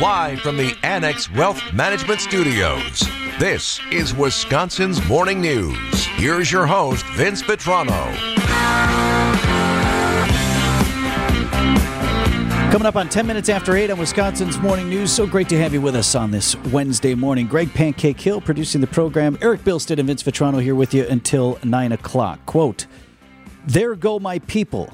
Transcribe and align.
Live 0.00 0.40
from 0.40 0.58
the 0.58 0.76
Annex 0.82 1.32
Wealth 1.32 1.72
Management 1.72 2.20
Studios, 2.20 3.00
this 3.38 3.80
is 3.90 4.12
Wisconsin's 4.12 5.02
Morning 5.08 5.40
News. 5.40 6.04
Here's 6.04 6.52
your 6.52 6.66
host, 6.66 7.02
Vince 7.14 7.40
Vitrano. 7.40 8.14
Coming 12.70 12.84
up 12.84 12.96
on 12.96 13.08
10 13.08 13.26
minutes 13.26 13.48
after 13.48 13.74
8 13.74 13.90
on 13.90 13.98
Wisconsin's 13.98 14.58
Morning 14.58 14.90
News. 14.90 15.10
So 15.10 15.26
great 15.26 15.48
to 15.48 15.58
have 15.58 15.72
you 15.72 15.80
with 15.80 15.96
us 15.96 16.14
on 16.14 16.30
this 16.30 16.56
Wednesday 16.64 17.14
morning. 17.14 17.46
Greg 17.46 17.72
Pancake 17.72 18.20
Hill 18.20 18.42
producing 18.42 18.82
the 18.82 18.86
program. 18.86 19.38
Erik 19.40 19.62
Bilstad 19.62 19.98
and 19.98 20.08
Vince 20.08 20.22
Vitrano 20.22 20.62
here 20.62 20.74
with 20.74 20.92
you 20.92 21.06
until 21.06 21.58
9 21.64 21.92
o'clock. 21.92 22.44
Quote, 22.44 22.86
There 23.66 23.94
go 23.94 24.18
my 24.18 24.40
people. 24.40 24.92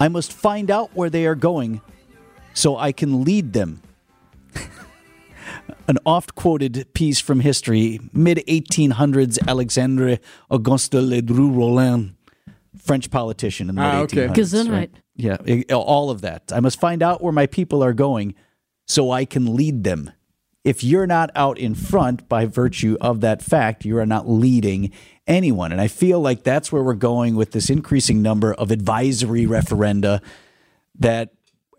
I 0.00 0.08
must 0.08 0.32
find 0.32 0.72
out 0.72 0.90
where 0.92 1.08
they 1.08 1.24
are 1.26 1.36
going 1.36 1.82
so 2.52 2.76
I 2.76 2.90
can 2.90 3.22
lead 3.22 3.52
them. 3.52 3.80
An 5.90 5.98
oft 6.06 6.36
quoted 6.36 6.86
piece 6.94 7.18
from 7.18 7.40
history, 7.40 7.98
mid 8.12 8.38
1800s, 8.46 9.44
Alexandre 9.48 10.18
Auguste 10.48 10.92
Ledru 10.92 11.52
Rollin, 11.52 12.14
French 12.78 13.10
politician 13.10 13.68
in 13.68 13.74
the 13.74 13.82
Ah, 13.82 14.02
mid 14.02 14.12
okay. 14.16 14.28
1800s. 14.28 14.36
Gesundheit. 14.36 14.70
right? 14.70 14.90
Yeah, 15.16 15.36
i- 15.48 15.64
all 15.74 16.10
of 16.10 16.20
that. 16.20 16.52
I 16.54 16.60
must 16.60 16.78
find 16.78 17.02
out 17.02 17.20
where 17.20 17.32
my 17.32 17.46
people 17.48 17.82
are 17.82 17.92
going 17.92 18.34
so 18.86 19.10
I 19.10 19.24
can 19.24 19.56
lead 19.56 19.82
them. 19.82 20.12
If 20.62 20.84
you're 20.84 21.08
not 21.08 21.30
out 21.34 21.58
in 21.58 21.74
front 21.74 22.28
by 22.28 22.46
virtue 22.46 22.96
of 23.00 23.20
that 23.22 23.42
fact, 23.42 23.84
you 23.84 23.98
are 23.98 24.06
not 24.06 24.28
leading 24.30 24.92
anyone. 25.26 25.72
And 25.72 25.80
I 25.80 25.88
feel 25.88 26.20
like 26.20 26.44
that's 26.44 26.70
where 26.70 26.84
we're 26.84 26.94
going 26.94 27.34
with 27.34 27.50
this 27.50 27.68
increasing 27.68 28.22
number 28.22 28.54
of 28.54 28.70
advisory 28.70 29.44
referenda 29.44 30.20
that 31.00 31.30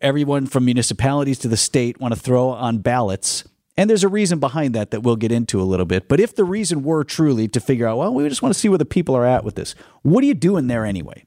everyone 0.02 0.48
from 0.48 0.66
municipalities 0.66 1.40
to 1.40 1.48
the 1.48 1.56
state 1.56 2.02
want 2.02 2.14
to 2.14 2.20
throw 2.20 2.50
on 2.50 2.80
ballots. 2.80 3.46
And 3.82 3.90
there's 3.90 4.04
a 4.04 4.10
reason 4.10 4.38
behind 4.38 4.76
that 4.76 4.92
that 4.92 5.02
we'll 5.02 5.16
get 5.16 5.32
into 5.32 5.60
a 5.60 5.64
little 5.64 5.88
bit. 5.88 6.08
But 6.08 6.20
if 6.20 6.36
the 6.36 6.44
reason 6.44 6.84
were 6.84 7.04
truly 7.04 7.48
to 7.48 7.60
figure 7.60 7.88
out, 7.88 7.98
well, 7.98 8.14
we 8.14 8.30
just 8.30 8.44
want 8.44 8.54
to 8.54 8.60
see 8.60 8.70
where 8.70 8.78
the 8.78 8.86
people 8.86 9.16
are 9.16 9.26
at 9.26 9.44
with 9.44 9.56
this, 9.56 9.74
what 10.04 10.24
are 10.24 10.28
you 10.28 10.36
doing 10.36 10.68
there 10.68 10.86
anyway? 10.86 11.26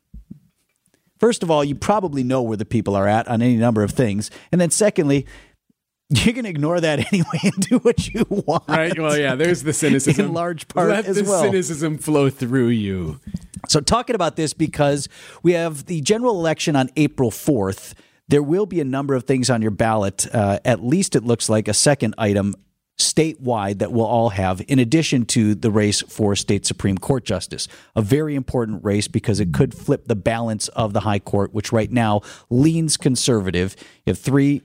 First 1.18 1.42
of 1.42 1.50
all, 1.50 1.64
you 1.64 1.74
probably 1.74 2.22
know 2.22 2.42
where 2.42 2.56
the 2.56 2.64
people 2.64 2.94
are 2.94 3.08
at 3.08 3.26
on 3.26 3.42
any 3.42 3.56
number 3.56 3.82
of 3.82 3.90
things. 3.90 4.30
And 4.52 4.60
then 4.60 4.70
secondly, 4.70 5.26
you're 6.10 6.32
going 6.32 6.44
to 6.44 6.50
ignore 6.50 6.80
that 6.80 7.00
anyway 7.12 7.40
and 7.42 7.54
do 7.54 7.78
what 7.78 8.14
you 8.14 8.24
want. 8.28 8.68
Right. 8.68 8.96
Well, 8.96 9.18
yeah. 9.18 9.34
There's 9.34 9.64
the 9.64 9.72
cynicism. 9.82 10.26
In 10.26 10.32
large 10.32 10.68
part 10.68 10.90
Let 10.90 11.06
as 11.06 11.16
the 11.16 11.24
well. 11.24 11.42
cynicism 11.42 11.98
flow 11.98 12.30
through 12.30 12.68
you. 12.68 13.18
So, 13.66 13.80
talking 13.80 14.14
about 14.14 14.36
this 14.36 14.52
because 14.52 15.08
we 15.42 15.54
have 15.54 15.86
the 15.86 16.02
general 16.02 16.38
election 16.38 16.76
on 16.76 16.88
April 16.94 17.32
4th. 17.32 17.94
There 18.28 18.42
will 18.42 18.66
be 18.66 18.80
a 18.80 18.84
number 18.84 19.14
of 19.14 19.24
things 19.24 19.50
on 19.50 19.62
your 19.62 19.70
ballot. 19.70 20.26
Uh, 20.32 20.58
at 20.64 20.84
least 20.84 21.14
it 21.14 21.24
looks 21.24 21.48
like 21.48 21.68
a 21.68 21.74
second 21.74 22.14
item 22.16 22.54
statewide 22.98 23.78
that 23.78 23.92
we'll 23.92 24.06
all 24.06 24.30
have, 24.30 24.62
in 24.68 24.78
addition 24.78 25.26
to 25.26 25.54
the 25.54 25.70
race 25.70 26.00
for 26.02 26.36
state 26.36 26.64
Supreme 26.64 26.96
Court 26.96 27.24
justice. 27.24 27.66
A 27.96 28.02
very 28.02 28.34
important 28.34 28.84
race 28.84 29.08
because 29.08 29.40
it 29.40 29.52
could 29.52 29.74
flip 29.74 30.06
the 30.06 30.14
balance 30.14 30.68
of 30.68 30.92
the 30.92 31.00
high 31.00 31.18
court, 31.18 31.52
which 31.52 31.72
right 31.72 31.90
now 31.90 32.20
leans 32.50 32.96
conservative. 32.96 33.74
You 34.06 34.12
have 34.12 34.18
three 34.18 34.62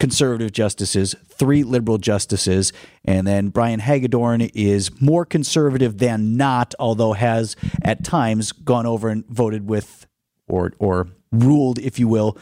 conservative 0.00 0.52
justices, 0.52 1.14
three 1.28 1.62
liberal 1.62 1.98
justices, 1.98 2.72
and 3.04 3.26
then 3.26 3.48
Brian 3.48 3.80
Hagedorn 3.80 4.42
is 4.54 5.00
more 5.00 5.24
conservative 5.24 5.98
than 5.98 6.36
not, 6.36 6.74
although 6.78 7.12
has 7.12 7.56
at 7.82 8.04
times 8.04 8.52
gone 8.52 8.86
over 8.86 9.08
and 9.08 9.26
voted 9.28 9.68
with 9.68 10.06
or 10.48 10.72
or 10.78 11.08
ruled, 11.30 11.78
if 11.78 11.98
you 11.98 12.08
will, 12.08 12.36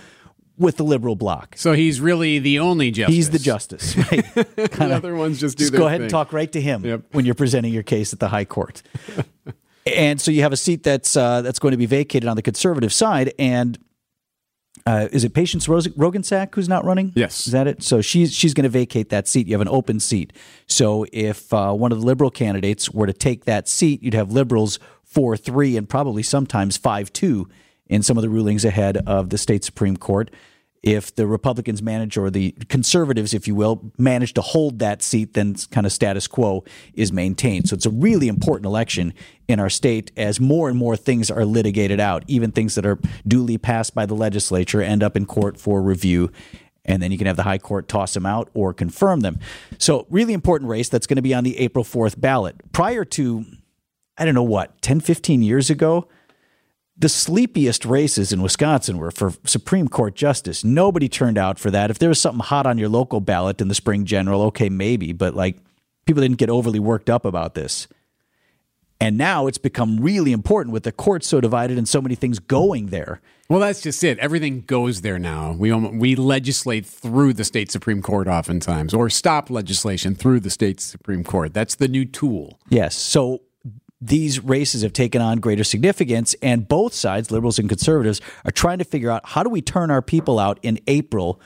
with 0.58 0.76
the 0.78 0.84
liberal 0.84 1.16
bloc. 1.16 1.54
So 1.58 1.72
he's 1.72 2.00
really 2.00 2.38
the 2.38 2.58
only 2.60 2.90
justice. 2.90 3.14
He's 3.14 3.30
the 3.30 3.38
justice. 3.38 3.94
Right? 4.10 4.34
The 4.56 4.94
other 4.94 5.14
ones 5.14 5.38
just 5.40 5.58
do 5.58 5.64
Just 5.64 5.72
go 5.74 5.86
ahead 5.86 6.00
and 6.00 6.10
talk 6.10 6.32
right 6.32 6.50
to 6.52 6.60
him 6.60 6.84
Yep. 6.84 7.02
when 7.12 7.24
you're 7.26 7.34
presenting 7.34 7.72
your 7.72 7.82
case 7.82 8.12
at 8.12 8.20
the 8.20 8.28
high 8.28 8.44
court. 8.46 8.82
and 9.86 10.20
so 10.20 10.30
you 10.30 10.42
have 10.42 10.52
a 10.52 10.56
seat 10.56 10.82
that's 10.82 11.16
uh, 11.16 11.42
that's 11.42 11.58
going 11.58 11.72
to 11.72 11.78
be 11.78 11.86
vacated 11.86 12.28
on 12.28 12.36
the 12.36 12.42
conservative 12.42 12.92
side, 12.92 13.32
and 13.38 13.78
uh, 14.86 15.08
is 15.12 15.24
it 15.24 15.34
Patience 15.34 15.68
Ros- 15.68 15.88
Roggensack 15.88 16.54
who's 16.54 16.68
not 16.68 16.84
running? 16.84 17.12
Yes. 17.16 17.46
is 17.46 17.52
that 17.52 17.66
it? 17.66 17.82
So 17.82 18.00
she's 18.00 18.32
she's 18.32 18.54
going 18.54 18.64
to 18.64 18.68
vacate 18.70 19.08
that 19.10 19.26
seat. 19.28 19.46
You 19.46 19.54
have 19.54 19.60
an 19.60 19.68
open 19.68 20.00
seat. 20.00 20.32
So 20.66 21.06
if 21.12 21.52
uh, 21.52 21.72
one 21.72 21.92
of 21.92 22.00
the 22.00 22.06
liberal 22.06 22.30
candidates 22.30 22.90
were 22.90 23.06
to 23.06 23.12
take 23.12 23.44
that 23.44 23.68
seat, 23.68 24.02
you'd 24.02 24.14
have 24.14 24.30
liberals 24.32 24.78
four 25.02 25.36
three 25.36 25.76
and 25.76 25.88
probably 25.88 26.22
sometimes 26.22 26.76
five 26.76 27.12
two 27.12 27.48
in 27.88 28.02
some 28.02 28.16
of 28.16 28.22
the 28.22 28.28
rulings 28.28 28.64
ahead 28.64 28.96
of 29.06 29.30
the 29.30 29.38
state 29.38 29.64
supreme 29.64 29.96
court. 29.96 30.30
If 30.82 31.12
the 31.12 31.26
Republicans 31.26 31.82
manage, 31.82 32.16
or 32.16 32.30
the 32.30 32.52
conservatives, 32.68 33.34
if 33.34 33.48
you 33.48 33.56
will, 33.56 33.90
manage 33.98 34.34
to 34.34 34.40
hold 34.40 34.78
that 34.78 35.02
seat, 35.02 35.34
then 35.34 35.56
kind 35.72 35.84
of 35.84 35.92
status 35.92 36.28
quo 36.28 36.64
is 36.94 37.10
maintained. 37.10 37.68
So 37.68 37.74
it's 37.74 37.86
a 37.86 37.90
really 37.90 38.28
important 38.28 38.66
election 38.66 39.12
in 39.48 39.58
our 39.58 39.70
state 39.70 40.12
as 40.16 40.38
more 40.38 40.68
and 40.68 40.78
more 40.78 40.96
things 40.96 41.28
are 41.28 41.44
litigated 41.44 41.98
out. 41.98 42.22
Even 42.28 42.52
things 42.52 42.76
that 42.76 42.86
are 42.86 43.00
duly 43.26 43.58
passed 43.58 43.96
by 43.96 44.06
the 44.06 44.14
legislature 44.14 44.80
end 44.80 45.02
up 45.02 45.16
in 45.16 45.26
court 45.26 45.58
for 45.58 45.82
review. 45.82 46.30
And 46.84 47.02
then 47.02 47.10
you 47.10 47.18
can 47.18 47.26
have 47.26 47.36
the 47.36 47.42
high 47.42 47.58
court 47.58 47.88
toss 47.88 48.14
them 48.14 48.24
out 48.24 48.48
or 48.54 48.72
confirm 48.72 49.20
them. 49.20 49.40
So, 49.78 50.06
really 50.08 50.34
important 50.34 50.70
race 50.70 50.88
that's 50.88 51.08
going 51.08 51.16
to 51.16 51.22
be 51.22 51.34
on 51.34 51.42
the 51.42 51.58
April 51.58 51.84
4th 51.84 52.20
ballot. 52.20 52.54
Prior 52.70 53.04
to, 53.04 53.44
I 54.16 54.24
don't 54.24 54.34
know 54.34 54.44
what, 54.44 54.80
10, 54.82 55.00
15 55.00 55.42
years 55.42 55.68
ago, 55.68 56.06
the 56.98 57.08
sleepiest 57.08 57.84
races 57.84 58.32
in 58.32 58.40
Wisconsin 58.40 58.96
were 58.96 59.10
for 59.10 59.34
Supreme 59.44 59.88
Court 59.88 60.14
justice. 60.14 60.64
Nobody 60.64 61.08
turned 61.08 61.36
out 61.36 61.58
for 61.58 61.70
that. 61.70 61.90
If 61.90 61.98
there 61.98 62.08
was 62.08 62.20
something 62.20 62.44
hot 62.44 62.66
on 62.66 62.78
your 62.78 62.88
local 62.88 63.20
ballot 63.20 63.60
in 63.60 63.68
the 63.68 63.74
spring 63.74 64.06
general, 64.06 64.42
okay, 64.42 64.70
maybe, 64.70 65.12
but 65.12 65.34
like 65.34 65.58
people 66.06 66.22
didn't 66.22 66.38
get 66.38 66.48
overly 66.48 66.78
worked 66.78 67.10
up 67.10 67.24
about 67.24 67.54
this. 67.54 67.86
And 68.98 69.18
now 69.18 69.46
it's 69.46 69.58
become 69.58 69.98
really 70.00 70.32
important 70.32 70.72
with 70.72 70.84
the 70.84 70.92
court 70.92 71.22
so 71.22 71.38
divided 71.38 71.76
and 71.76 71.86
so 71.86 72.00
many 72.00 72.14
things 72.14 72.38
going 72.38 72.86
there. 72.86 73.20
Well, 73.48 73.60
that's 73.60 73.82
just 73.82 74.02
it. 74.02 74.18
Everything 74.18 74.62
goes 74.62 75.02
there 75.02 75.18
now. 75.18 75.52
We 75.52 75.72
we 75.72 76.16
legislate 76.16 76.86
through 76.86 77.34
the 77.34 77.44
state 77.44 77.70
supreme 77.70 78.02
court 78.02 78.26
oftentimes, 78.26 78.94
or 78.94 79.10
stop 79.10 79.50
legislation 79.50 80.14
through 80.14 80.40
the 80.40 80.50
state 80.50 80.80
supreme 80.80 81.22
court. 81.22 81.52
That's 81.52 81.74
the 81.74 81.88
new 81.88 82.06
tool. 82.06 82.58
Yes. 82.70 82.96
So 82.96 83.42
these 84.06 84.42
races 84.42 84.82
have 84.82 84.92
taken 84.92 85.20
on 85.20 85.38
greater 85.38 85.64
significance, 85.64 86.34
and 86.42 86.68
both 86.68 86.94
sides, 86.94 87.30
liberals 87.30 87.58
and 87.58 87.68
conservatives, 87.68 88.20
are 88.44 88.52
trying 88.52 88.78
to 88.78 88.84
figure 88.84 89.10
out 89.10 89.22
how 89.24 89.42
do 89.42 89.50
we 89.50 89.60
turn 89.60 89.90
our 89.90 90.02
people 90.02 90.38
out 90.38 90.58
in 90.62 90.78
April 90.86 91.40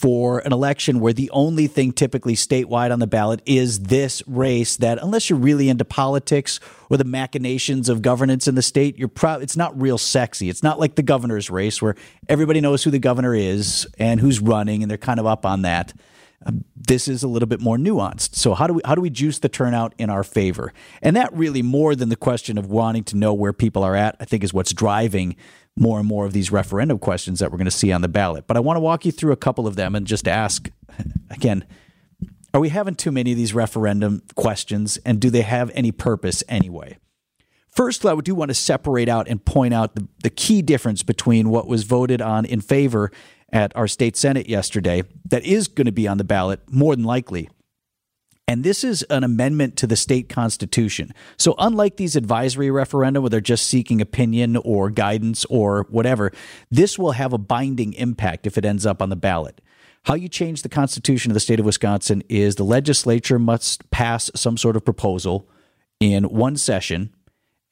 for 0.00 0.38
an 0.38 0.52
election 0.52 0.98
where 0.98 1.12
the 1.12 1.28
only 1.30 1.66
thing 1.66 1.92
typically 1.92 2.34
statewide 2.34 2.90
on 2.90 3.00
the 3.00 3.06
ballot 3.06 3.42
is 3.44 3.80
this 3.80 4.22
race 4.26 4.78
that 4.78 4.96
unless 5.02 5.28
you're 5.28 5.38
really 5.38 5.68
into 5.68 5.84
politics 5.84 6.58
or 6.88 6.96
the 6.96 7.04
machinations 7.04 7.86
of 7.90 8.00
governance 8.00 8.48
in 8.48 8.54
the 8.54 8.62
state 8.62 8.96
you're 8.96 9.08
proud 9.08 9.42
it's 9.42 9.58
not 9.58 9.78
real 9.78 9.98
sexy. 9.98 10.48
It's 10.48 10.62
not 10.62 10.80
like 10.80 10.94
the 10.94 11.02
governor's 11.02 11.50
race 11.50 11.82
where 11.82 11.96
everybody 12.30 12.62
knows 12.62 12.82
who 12.82 12.90
the 12.90 12.98
governor 12.98 13.34
is 13.34 13.86
and 13.98 14.18
who's 14.20 14.40
running 14.40 14.82
and 14.82 14.90
they're 14.90 14.96
kind 14.96 15.20
of 15.20 15.26
up 15.26 15.44
on 15.44 15.62
that 15.62 15.92
this 16.90 17.06
is 17.06 17.22
a 17.22 17.28
little 17.28 17.46
bit 17.46 17.60
more 17.60 17.76
nuanced. 17.76 18.34
So 18.34 18.52
how 18.52 18.66
do 18.66 18.74
we 18.74 18.82
how 18.84 18.96
do 18.96 19.00
we 19.00 19.10
juice 19.10 19.38
the 19.38 19.48
turnout 19.48 19.94
in 19.96 20.10
our 20.10 20.24
favor? 20.24 20.72
And 21.00 21.14
that 21.14 21.32
really 21.32 21.62
more 21.62 21.94
than 21.94 22.08
the 22.08 22.16
question 22.16 22.58
of 22.58 22.66
wanting 22.66 23.04
to 23.04 23.16
know 23.16 23.32
where 23.32 23.52
people 23.52 23.84
are 23.84 23.94
at, 23.94 24.16
I 24.18 24.24
think 24.24 24.42
is 24.42 24.52
what's 24.52 24.72
driving 24.72 25.36
more 25.78 26.00
and 26.00 26.08
more 26.08 26.26
of 26.26 26.32
these 26.32 26.50
referendum 26.50 26.98
questions 26.98 27.38
that 27.38 27.52
we're 27.52 27.58
going 27.58 27.66
to 27.66 27.70
see 27.70 27.92
on 27.92 28.00
the 28.00 28.08
ballot. 28.08 28.48
But 28.48 28.56
I 28.56 28.60
want 28.60 28.76
to 28.76 28.80
walk 28.80 29.04
you 29.04 29.12
through 29.12 29.30
a 29.30 29.36
couple 29.36 29.68
of 29.68 29.76
them 29.76 29.94
and 29.94 30.04
just 30.04 30.26
ask 30.26 30.68
again, 31.30 31.64
are 32.52 32.60
we 32.60 32.70
having 32.70 32.96
too 32.96 33.12
many 33.12 33.30
of 33.30 33.38
these 33.38 33.54
referendum 33.54 34.22
questions 34.34 34.98
and 35.06 35.20
do 35.20 35.30
they 35.30 35.42
have 35.42 35.70
any 35.74 35.92
purpose 35.92 36.42
anyway? 36.48 36.98
First, 37.68 38.04
I 38.04 38.16
do 38.16 38.34
want 38.34 38.48
to 38.48 38.54
separate 38.54 39.08
out 39.08 39.28
and 39.28 39.44
point 39.44 39.72
out 39.72 39.94
the, 39.94 40.08
the 40.24 40.30
key 40.30 40.60
difference 40.60 41.04
between 41.04 41.50
what 41.50 41.68
was 41.68 41.84
voted 41.84 42.20
on 42.20 42.44
in 42.44 42.60
favor 42.60 43.12
at 43.52 43.74
our 43.76 43.88
state 43.88 44.16
senate 44.16 44.48
yesterday 44.48 45.02
that 45.24 45.44
is 45.44 45.68
going 45.68 45.86
to 45.86 45.92
be 45.92 46.08
on 46.08 46.18
the 46.18 46.24
ballot 46.24 46.60
more 46.68 46.94
than 46.94 47.04
likely. 47.04 47.48
And 48.50 48.64
this 48.64 48.82
is 48.82 49.04
an 49.04 49.22
amendment 49.22 49.76
to 49.76 49.86
the 49.86 49.94
state 49.94 50.28
constitution. 50.28 51.14
So, 51.36 51.54
unlike 51.58 51.98
these 51.98 52.16
advisory 52.16 52.66
referenda 52.66 53.20
where 53.20 53.30
they're 53.30 53.40
just 53.40 53.68
seeking 53.68 54.00
opinion 54.00 54.56
or 54.56 54.90
guidance 54.90 55.44
or 55.44 55.86
whatever, 55.88 56.32
this 56.68 56.98
will 56.98 57.12
have 57.12 57.32
a 57.32 57.38
binding 57.38 57.92
impact 57.92 58.48
if 58.48 58.58
it 58.58 58.64
ends 58.64 58.84
up 58.84 59.00
on 59.00 59.08
the 59.08 59.14
ballot. 59.14 59.60
How 60.02 60.14
you 60.14 60.28
change 60.28 60.62
the 60.62 60.68
constitution 60.68 61.30
of 61.30 61.34
the 61.34 61.40
state 61.40 61.60
of 61.60 61.66
Wisconsin 61.66 62.24
is 62.28 62.56
the 62.56 62.64
legislature 62.64 63.38
must 63.38 63.88
pass 63.92 64.32
some 64.34 64.56
sort 64.56 64.74
of 64.74 64.84
proposal 64.84 65.48
in 66.00 66.24
one 66.24 66.56
session, 66.56 67.14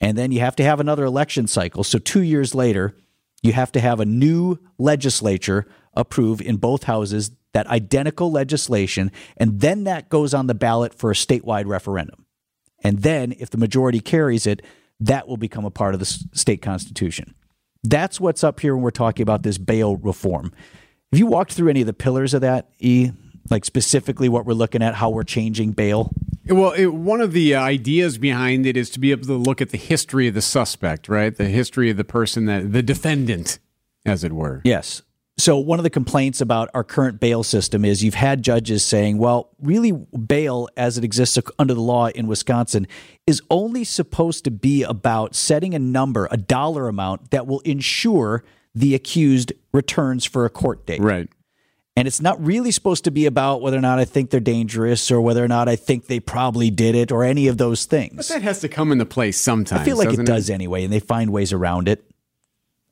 and 0.00 0.16
then 0.16 0.30
you 0.30 0.38
have 0.38 0.54
to 0.56 0.62
have 0.62 0.78
another 0.78 1.04
election 1.04 1.48
cycle. 1.48 1.82
So, 1.82 1.98
two 1.98 2.22
years 2.22 2.54
later, 2.54 2.94
you 3.42 3.52
have 3.52 3.72
to 3.72 3.80
have 3.80 4.00
a 4.00 4.04
new 4.04 4.58
legislature 4.78 5.66
approve 5.94 6.40
in 6.40 6.56
both 6.56 6.84
houses 6.84 7.32
that 7.52 7.66
identical 7.68 8.30
legislation, 8.30 9.10
and 9.36 9.60
then 9.60 9.84
that 9.84 10.08
goes 10.08 10.34
on 10.34 10.46
the 10.46 10.54
ballot 10.54 10.94
for 10.94 11.10
a 11.10 11.14
statewide 11.14 11.66
referendum. 11.66 12.26
And 12.84 13.00
then, 13.00 13.32
if 13.38 13.50
the 13.50 13.58
majority 13.58 14.00
carries 14.00 14.46
it, 14.46 14.62
that 15.00 15.26
will 15.26 15.36
become 15.36 15.64
a 15.64 15.70
part 15.70 15.94
of 15.94 16.00
the 16.00 16.06
state 16.06 16.62
constitution. 16.62 17.34
That's 17.82 18.20
what's 18.20 18.44
up 18.44 18.60
here 18.60 18.74
when 18.74 18.82
we're 18.82 18.90
talking 18.90 19.22
about 19.22 19.42
this 19.42 19.58
bail 19.58 19.96
reform. 19.96 20.52
Have 21.12 21.18
you 21.18 21.26
walked 21.26 21.52
through 21.52 21.70
any 21.70 21.80
of 21.80 21.86
the 21.86 21.92
pillars 21.92 22.34
of 22.34 22.42
that, 22.42 22.70
E? 22.78 23.10
Like 23.50 23.64
specifically 23.64 24.28
what 24.28 24.44
we're 24.44 24.52
looking 24.52 24.82
at, 24.82 24.94
how 24.94 25.10
we're 25.10 25.24
changing 25.24 25.72
bail. 25.72 26.12
Well, 26.48 26.72
it, 26.72 26.86
one 26.86 27.20
of 27.20 27.32
the 27.32 27.54
uh, 27.54 27.62
ideas 27.62 28.18
behind 28.18 28.66
it 28.66 28.76
is 28.76 28.90
to 28.90 29.00
be 29.00 29.10
able 29.10 29.26
to 29.26 29.34
look 29.34 29.60
at 29.60 29.70
the 29.70 29.78
history 29.78 30.28
of 30.28 30.34
the 30.34 30.42
suspect, 30.42 31.08
right? 31.08 31.34
The 31.34 31.48
history 31.48 31.90
of 31.90 31.96
the 31.96 32.04
person 32.04 32.46
that 32.46 32.72
the 32.72 32.82
defendant, 32.82 33.58
as 34.06 34.24
it 34.24 34.32
were. 34.32 34.62
Yes. 34.64 35.02
So, 35.36 35.56
one 35.56 35.78
of 35.78 35.84
the 35.84 35.90
complaints 35.90 36.40
about 36.40 36.68
our 36.74 36.82
current 36.82 37.20
bail 37.20 37.44
system 37.44 37.84
is 37.84 38.02
you've 38.02 38.14
had 38.14 38.42
judges 38.42 38.84
saying, 38.84 39.18
well, 39.18 39.50
really, 39.60 39.92
bail 39.92 40.68
as 40.76 40.98
it 40.98 41.04
exists 41.04 41.38
under 41.60 41.74
the 41.74 41.80
law 41.80 42.08
in 42.08 42.26
Wisconsin 42.26 42.88
is 43.26 43.40
only 43.48 43.84
supposed 43.84 44.42
to 44.44 44.50
be 44.50 44.82
about 44.82 45.36
setting 45.36 45.74
a 45.74 45.78
number, 45.78 46.26
a 46.32 46.36
dollar 46.36 46.88
amount 46.88 47.30
that 47.30 47.46
will 47.46 47.60
ensure 47.60 48.42
the 48.74 48.96
accused 48.96 49.52
returns 49.72 50.24
for 50.24 50.44
a 50.44 50.50
court 50.50 50.86
date. 50.86 51.00
Right. 51.00 51.28
And 51.98 52.06
it's 52.06 52.20
not 52.20 52.40
really 52.40 52.70
supposed 52.70 53.02
to 53.04 53.10
be 53.10 53.26
about 53.26 53.60
whether 53.60 53.76
or 53.76 53.80
not 53.80 53.98
I 53.98 54.04
think 54.04 54.30
they're 54.30 54.38
dangerous 54.38 55.10
or 55.10 55.20
whether 55.20 55.42
or 55.42 55.48
not 55.48 55.68
I 55.68 55.74
think 55.74 56.06
they 56.06 56.20
probably 56.20 56.70
did 56.70 56.94
it 56.94 57.10
or 57.10 57.24
any 57.24 57.48
of 57.48 57.58
those 57.58 57.86
things. 57.86 58.14
But 58.14 58.28
that 58.28 58.42
has 58.42 58.60
to 58.60 58.68
come 58.68 58.92
into 58.92 59.04
play 59.04 59.32
sometimes. 59.32 59.82
I 59.82 59.84
feel 59.84 59.96
like 59.96 60.06
it 60.06 60.10
doesn't 60.10 60.24
does 60.26 60.48
anyway, 60.48 60.84
and 60.84 60.92
they 60.92 61.00
find 61.00 61.32
ways 61.32 61.52
around 61.52 61.88
it. 61.88 62.08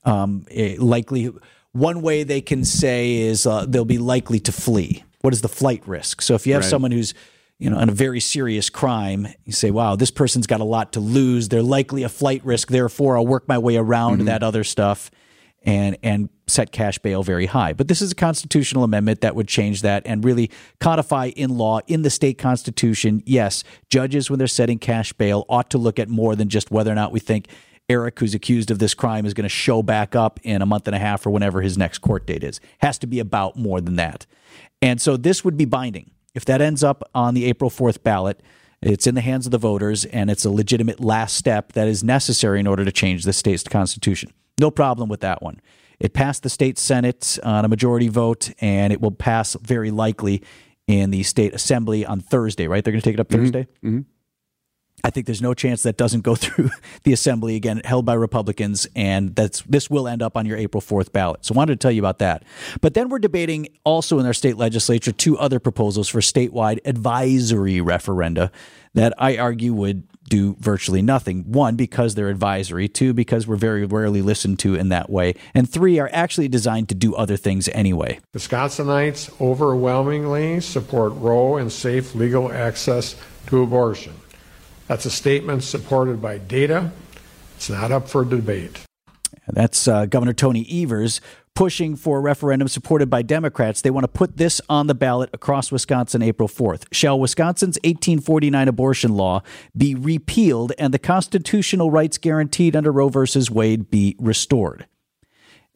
Um, 0.05 0.45
it 0.51 0.81
likely 0.81 1.31
one 1.71 2.03
way 2.03 2.25
they 2.25 2.41
can 2.41 2.65
say 2.65 3.19
is 3.19 3.47
uh, 3.47 3.65
they'll 3.69 3.85
be 3.85 3.99
likely 3.99 4.41
to 4.41 4.51
flee. 4.51 5.05
What 5.21 5.33
is 5.33 5.41
the 5.41 5.49
flight 5.49 5.87
risk? 5.87 6.21
So 6.21 6.35
if 6.35 6.45
you 6.45 6.55
have 6.55 6.63
Right. 6.63 6.69
someone 6.71 6.91
who's 6.91 7.15
you 7.61 7.71
know 7.71 7.79
on 7.79 7.89
a 7.89 7.93
very 7.93 8.19
serious 8.19 8.69
crime, 8.71 9.29
you 9.45 9.53
say, 9.53 9.71
"Wow, 9.71 9.95
this 9.95 10.11
person's 10.11 10.49
got 10.49 10.61
a 10.61 10.65
lot 10.65 10.93
to 10.95 11.01
lose. 11.01 11.49
They're 11.49 11.63
likely 11.63 12.03
a 12.03 12.09
flight 12.09 12.45
risk. 12.45 12.71
Therefore, 12.71 13.17
I'll 13.17 13.27
work 13.27 13.47
my 13.47 13.59
way 13.59 13.77
around 13.77 14.23
that 14.23 14.43
other 14.43 14.65
stuff." 14.65 15.13
And, 15.65 15.97
and 16.03 16.29
set 16.49 16.71
cash 16.73 16.99
bail 16.99 17.23
very 17.23 17.47
high. 17.47 17.73
But 17.73 17.89
this 17.89 18.01
is 18.01 18.13
a 18.13 18.15
constitutional 18.15 18.85
amendment 18.85 19.21
that 19.21 19.35
would 19.35 19.49
change 19.49 19.83
that 19.83 20.03
and 20.07 20.25
really 20.25 20.51
codify 20.81 21.31
in 21.37 21.57
law 21.59 21.81
in 21.87 22.03
the 22.03 22.11
state 22.11 22.39
constitution. 22.39 23.23
Yes, 23.27 23.65
judges, 23.91 24.31
when 24.31 24.39
they're 24.39 24.47
setting 24.47 24.79
cash 24.79 25.13
bail, 25.13 25.45
ought 25.49 25.71
to 25.71 25.79
look 25.79 25.99
at 25.99 26.09
more 26.09 26.37
than 26.37 26.49
just 26.49 26.71
whether 26.71 26.93
or 26.93 26.95
not 26.95 27.13
we 27.13 27.21
think 27.21 27.49
Erik, 27.89 28.19
who's 28.19 28.35
accused 28.35 28.71
of 28.71 28.79
this 28.79 28.95
crime, 28.95 29.27
is 29.27 29.35
going 29.35 29.45
to 29.45 29.49
show 29.49 29.83
back 29.83 30.17
up 30.17 30.41
in 30.43 30.61
a 30.61 30.67
month 30.67 30.89
and 30.89 30.95
a 30.95 30.99
half 30.99 31.25
or 31.27 31.31
whenever 31.31 31.63
his 31.63 31.79
next 31.79 31.99
court 31.99 32.27
date 32.27 32.43
is. 32.43 32.61
Has 32.79 32.99
to 32.99 33.07
be 33.07 33.21
about 33.21 33.57
more 33.57 33.81
than 33.81 33.97
that. 33.97 34.27
And 34.83 35.01
so 35.01 35.17
this 35.17 35.45
would 35.45 35.57
be 35.57 35.65
binding. 35.65 36.11
If 36.35 36.45
that 36.47 36.61
ends 36.61 36.85
up 36.85 37.09
on 37.15 37.35
the 37.35 37.45
April 37.47 37.71
4th 37.71 38.03
ballot, 38.03 38.43
it's 38.83 39.07
in 39.07 39.15
the 39.15 39.21
hands 39.21 39.47
of 39.47 39.53
the 39.53 39.59
voters 39.59 40.05
and 40.05 40.31
it's 40.31 40.45
a 40.45 40.51
legitimate 40.51 41.01
last 41.01 41.37
step 41.37 41.73
that 41.73 41.89
is 41.89 42.05
necessary 42.05 42.61
in 42.61 42.67
order 42.67 42.85
to 42.85 42.93
change 42.93 43.25
the 43.25 43.33
state's 43.33 43.63
constitution. 43.65 44.33
No 44.61 44.71
problem 44.71 45.09
with 45.09 45.21
that 45.21 45.43
one. 45.43 45.61
It 45.99 46.13
passed 46.13 46.43
the 46.43 46.51
state 46.51 46.79
Senate 46.79 47.39
on 47.43 47.65
a 47.65 47.69
majority 47.69 48.09
vote 48.09 48.53
and 48.61 48.93
it 48.93 49.01
will 49.01 49.11
pass 49.11 49.57
very 49.63 49.91
likely 49.91 50.43
in 50.87 51.11
the 51.11 51.23
state 51.23 51.55
assembly 51.55 52.07
on 52.07 52.21
Thursday, 52.21 52.69
right? 52.69 52.85
They're 52.85 52.93
going 52.93 53.01
to 53.01 53.05
take 53.05 53.15
it 53.15 53.21
up 53.21 53.29
mm-hmm. 53.29 53.43
Thursday? 53.43 53.67
Mm-hmm. 53.85 54.01
I 55.05 55.11
think 55.11 55.27
there's 55.27 55.43
no 55.43 55.55
chance 55.55 55.83
that 55.83 55.97
doesn't 55.97 56.23
go 56.23 56.35
through 56.37 56.71
the 57.05 57.13
assembly 57.13 57.57
again, 57.57 57.81
held 57.85 58.05
by 58.05 58.15
Republicans, 58.15 58.87
and 58.97 59.35
that's 59.35 59.63
this 59.63 59.91
will 59.91 60.09
end 60.09 60.23
up 60.23 60.37
on 60.37 60.47
your 60.47 60.57
April 60.57 60.81
4th 60.81 61.13
ballot. 61.13 61.45
So 61.45 61.55
I 61.55 61.57
wanted 61.57 61.79
to 61.79 61.85
tell 61.85 61.93
you 61.93 62.01
about 62.01 62.19
that. 62.19 62.45
But 62.81 62.95
then 62.95 63.09
we're 63.09 63.19
debating 63.19 63.69
also 63.85 64.19
in 64.19 64.27
our 64.27 64.33
state 64.33 64.57
legislature 64.57 65.13
two 65.13 65.39
other 65.39 65.61
proposals 65.61 66.09
for 66.09 66.21
statewide 66.21 66.79
advisory 66.85 67.77
referenda 67.77 68.51
that 68.95 69.13
I 69.19 69.37
argue 69.37 69.75
would 69.75 70.05
do 70.29 70.57
virtually 70.59 71.03
nothing. 71.03 71.45
One, 71.51 71.77
because 71.77 72.15
they're 72.15 72.29
advisory. 72.29 72.89
Two, 72.89 73.13
because 73.13 73.47
we're 73.47 73.57
very 73.57 73.85
rarely 73.85 74.23
listened 74.23 74.59
to 74.61 74.75
in 74.75 74.89
that 74.91 75.11
way. 75.11 75.35
And 75.55 75.69
three, 75.69 75.99
are 75.99 76.11
actually 76.13 76.49
designed 76.49 76.89
to 76.91 76.95
do 76.95 77.15
other 77.15 77.37
things 77.37 77.69
anyway. 77.69 78.21
The 78.33 78.39
Wisconsinites 78.39 79.41
overwhelmingly 79.41 80.61
support 80.61 81.13
Roe 81.15 81.57
and 81.57 81.73
safe 81.73 82.15
legal 82.15 82.53
access 82.53 83.17
to 83.47 83.63
abortion. 83.63 84.15
That's 84.89 85.05
a 85.05 85.11
statement 85.11 85.65
supported 85.65 86.21
by 86.23 86.39
data. 86.39 86.93
It's 87.57 87.71
not 87.71 87.91
up 87.91 88.09
for 88.09 88.25
debate. 88.25 88.81
That's 89.49 89.87
uh, 89.89 90.07
Governor 90.07 90.33
Tony 90.33 90.67
Evers 90.71 91.21
pushing 91.57 91.97
for 91.97 92.19
a 92.19 92.21
referendum 92.21 92.69
supported 92.69 93.11
by 93.11 93.23
Democrats. 93.23 93.81
They 93.81 93.91
want 93.91 94.05
to 94.05 94.09
put 94.09 94.37
this 94.37 94.61
on 94.69 94.87
the 94.87 94.95
ballot 94.95 95.31
across 95.33 95.73
Wisconsin 95.73 96.23
April 96.23 96.49
4th. 96.49 96.85
Shall 96.93 97.19
Wisconsin's 97.19 97.79
1849 97.79 98.69
abortion 98.69 99.17
law 99.17 99.43
be 99.77 99.95
repealed 99.95 100.73
and 100.79 100.95
the 100.95 100.99
constitutional 100.99 101.91
rights 101.91 102.19
guaranteed 102.19 102.77
under 102.77 102.93
Roe 102.93 103.09
v. 103.09 103.25
Wade 103.51 103.91
be 103.91 104.15
restored? 104.21 104.87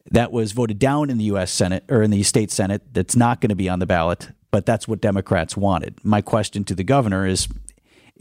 That 0.09 0.31
was 0.31 0.51
voted 0.51 0.79
down 0.79 1.09
in 1.09 1.17
the 1.17 1.25
U.S. 1.25 1.51
Senate 1.51 1.83
or 1.89 2.01
in 2.03 2.11
the 2.11 2.23
state 2.23 2.51
Senate. 2.51 2.93
That's 2.93 3.15
not 3.15 3.41
going 3.41 3.49
to 3.49 3.55
be 3.55 3.67
on 3.67 3.79
the 3.79 3.85
ballot, 3.85 4.29
but 4.51 4.65
that's 4.65 4.87
what 4.87 5.01
Democrats 5.01 5.57
wanted. 5.57 5.99
My 6.03 6.21
question 6.21 6.63
to 6.65 6.75
the 6.75 6.83
governor 6.83 7.25
is 7.25 7.47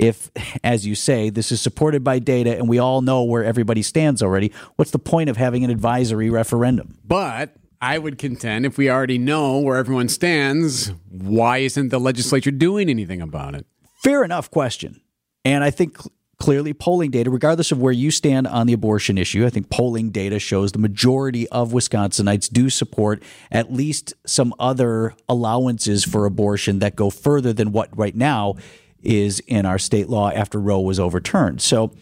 if, 0.00 0.30
as 0.64 0.86
you 0.86 0.94
say, 0.94 1.28
this 1.28 1.52
is 1.52 1.60
supported 1.60 2.02
by 2.02 2.18
data 2.18 2.56
and 2.56 2.68
we 2.68 2.78
all 2.78 3.02
know 3.02 3.22
where 3.22 3.44
everybody 3.44 3.82
stands 3.82 4.22
already, 4.22 4.50
what's 4.76 4.90
the 4.90 4.98
point 4.98 5.28
of 5.28 5.36
having 5.36 5.62
an 5.62 5.70
advisory 5.70 6.30
referendum? 6.30 6.96
But 7.06 7.54
I 7.82 7.98
would 7.98 8.16
contend 8.16 8.64
if 8.64 8.78
we 8.78 8.90
already 8.90 9.18
know 9.18 9.58
where 9.58 9.76
everyone 9.76 10.08
stands, 10.08 10.92
why 11.10 11.58
isn't 11.58 11.90
the 11.90 12.00
legislature 12.00 12.50
doing 12.50 12.88
anything 12.88 13.20
about 13.20 13.54
it? 13.54 13.66
Fair 14.02 14.24
enough 14.24 14.50
question. 14.50 15.02
And 15.44 15.62
I 15.62 15.70
think 15.70 15.98
clearly 16.38 16.72
polling 16.72 17.10
data, 17.10 17.30
regardless 17.30 17.70
of 17.70 17.78
where 17.78 17.92
you 17.92 18.10
stand 18.10 18.46
on 18.46 18.66
the 18.66 18.72
abortion 18.72 19.18
issue, 19.18 19.44
I 19.44 19.50
think 19.50 19.68
polling 19.68 20.10
data 20.10 20.38
shows 20.38 20.72
the 20.72 20.78
majority 20.78 21.46
of 21.50 21.72
Wisconsinites 21.72 22.50
do 22.50 22.70
support 22.70 23.22
at 23.50 23.70
least 23.70 24.14
some 24.26 24.54
other 24.58 25.14
allowances 25.28 26.04
for 26.04 26.24
abortion 26.24 26.78
that 26.78 26.96
go 26.96 27.10
further 27.10 27.52
than 27.52 27.72
what 27.72 27.90
right 27.94 28.16
now 28.16 28.54
is 29.02 29.40
in 29.40 29.66
our 29.66 29.78
state 29.78 30.08
law 30.08 30.30
after 30.30 30.60
Roe 30.60 30.80
was 30.80 31.00
overturned. 31.00 31.62
So 31.62 31.92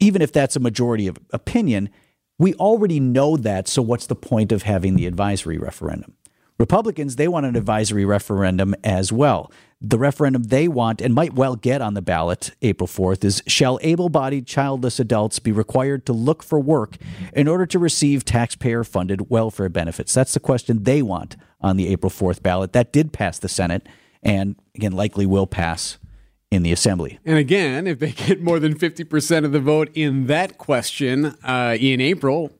even 0.00 0.22
if 0.22 0.32
that's 0.32 0.56
a 0.56 0.60
majority 0.60 1.06
of 1.06 1.18
opinion, 1.32 1.90
we 2.38 2.54
already 2.54 3.00
know 3.00 3.36
that. 3.36 3.68
So 3.68 3.82
what's 3.82 4.06
the 4.06 4.16
point 4.16 4.52
of 4.52 4.64
having 4.64 4.96
the 4.96 5.06
advisory 5.06 5.58
referendum? 5.58 6.14
Republicans, 6.58 7.16
they 7.16 7.26
want 7.26 7.46
an 7.46 7.56
advisory 7.56 8.04
referendum 8.04 8.74
as 8.84 9.12
well. 9.12 9.50
The 9.80 9.98
referendum 9.98 10.44
they 10.44 10.68
want 10.68 11.02
and 11.02 11.12
might 11.12 11.34
well 11.34 11.56
get 11.56 11.82
on 11.82 11.94
the 11.94 12.00
ballot 12.00 12.52
April 12.62 12.86
4th 12.86 13.24
is 13.24 13.42
Shall 13.46 13.78
able 13.82 14.08
bodied 14.08 14.46
childless 14.46 15.00
adults 15.00 15.40
be 15.40 15.52
required 15.52 16.06
to 16.06 16.12
look 16.12 16.42
for 16.42 16.60
work 16.60 16.96
in 17.32 17.48
order 17.48 17.66
to 17.66 17.78
receive 17.78 18.24
taxpayer 18.24 18.84
funded 18.84 19.30
welfare 19.30 19.68
benefits? 19.68 20.14
That's 20.14 20.32
the 20.32 20.40
question 20.40 20.84
they 20.84 21.02
want 21.02 21.36
on 21.60 21.76
the 21.76 21.88
April 21.88 22.10
4th 22.10 22.42
ballot. 22.42 22.72
That 22.72 22.92
did 22.92 23.12
pass 23.12 23.38
the 23.38 23.48
Senate 23.48 23.86
and, 24.24 24.56
again, 24.74 24.92
likely 24.92 25.26
will 25.26 25.46
pass 25.46 25.98
in 26.50 26.62
the 26.62 26.72
Assembly. 26.72 27.18
And 27.24 27.36
again, 27.36 27.86
if 27.86 27.98
they 27.98 28.12
get 28.12 28.40
more 28.40 28.58
than 28.58 28.78
50% 28.78 29.44
of 29.44 29.52
the 29.52 29.60
vote 29.60 29.90
in 29.94 30.26
that 30.26 30.56
question 30.58 31.26
uh, 31.44 31.76
in 31.78 32.00
April, 32.00 32.52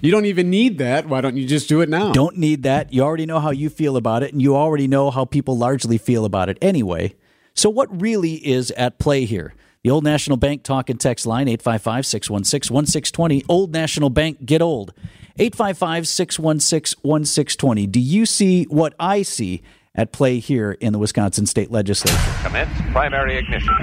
you 0.00 0.10
don't 0.10 0.26
even 0.26 0.48
need 0.48 0.78
that. 0.78 1.06
Why 1.06 1.20
don't 1.20 1.36
you 1.36 1.46
just 1.46 1.68
do 1.68 1.80
it 1.80 1.88
now? 1.88 2.12
Don't 2.12 2.38
need 2.38 2.62
that. 2.62 2.92
You 2.92 3.02
already 3.02 3.26
know 3.26 3.40
how 3.40 3.50
you 3.50 3.68
feel 3.68 3.96
about 3.96 4.22
it, 4.22 4.32
and 4.32 4.40
you 4.40 4.56
already 4.56 4.86
know 4.86 5.10
how 5.10 5.24
people 5.24 5.58
largely 5.58 5.98
feel 5.98 6.24
about 6.24 6.48
it 6.48 6.56
anyway. 6.62 7.14
So, 7.54 7.68
what 7.68 8.00
really 8.00 8.34
is 8.34 8.70
at 8.72 8.98
play 8.98 9.24
here? 9.24 9.54
The 9.82 9.90
Old 9.90 10.04
National 10.04 10.36
Bank 10.36 10.62
talk 10.62 10.90
and 10.90 11.00
text 11.00 11.26
line, 11.26 11.48
855 11.48 12.06
616 12.06 12.74
1620. 12.74 13.44
Old 13.48 13.72
National 13.72 14.10
Bank, 14.10 14.44
get 14.44 14.62
old. 14.62 14.92
855 15.38 16.06
616 16.06 17.00
1620. 17.02 17.86
Do 17.86 17.98
you 17.98 18.26
see 18.26 18.64
what 18.64 18.94
I 19.00 19.22
see 19.22 19.62
at 19.94 20.12
play 20.12 20.38
here 20.38 20.72
in 20.72 20.92
the 20.92 20.98
Wisconsin 20.98 21.46
State 21.46 21.70
Legislature? 21.70 22.16
Commence 22.42 22.70
primary 22.92 23.36
ignition. 23.36 23.74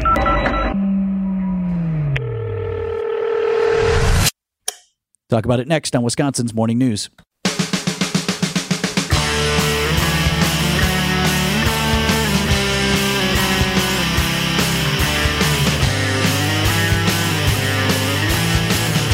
Talk 5.29 5.43
about 5.43 5.59
it 5.59 5.67
next 5.67 5.95
on 5.95 6.03
Wisconsin's 6.03 6.53
Morning 6.53 6.77
News. 6.77 7.09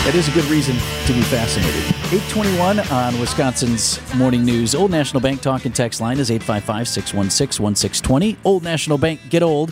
That 0.04 0.16
is 0.16 0.28
a 0.28 0.32
good 0.32 0.44
reason 0.46 0.76
to 1.06 1.14
be 1.14 1.22
fascinated. 1.22 1.82
821 2.12 2.80
on 2.92 3.18
Wisconsin's 3.22 4.00
Morning 4.16 4.44
News. 4.44 4.76
Old 4.76 4.92
National 4.92 5.22
Bank 5.22 5.42
talk 5.42 5.64
and 5.64 5.74
text 5.74 6.02
line 6.02 6.20
is 6.20 6.30
855 6.30 6.90
616 6.90 7.64
1620. 7.64 8.38
Old 8.44 8.64
National 8.64 8.98
Bank, 8.98 9.22
get 9.30 9.42
old. 9.42 9.72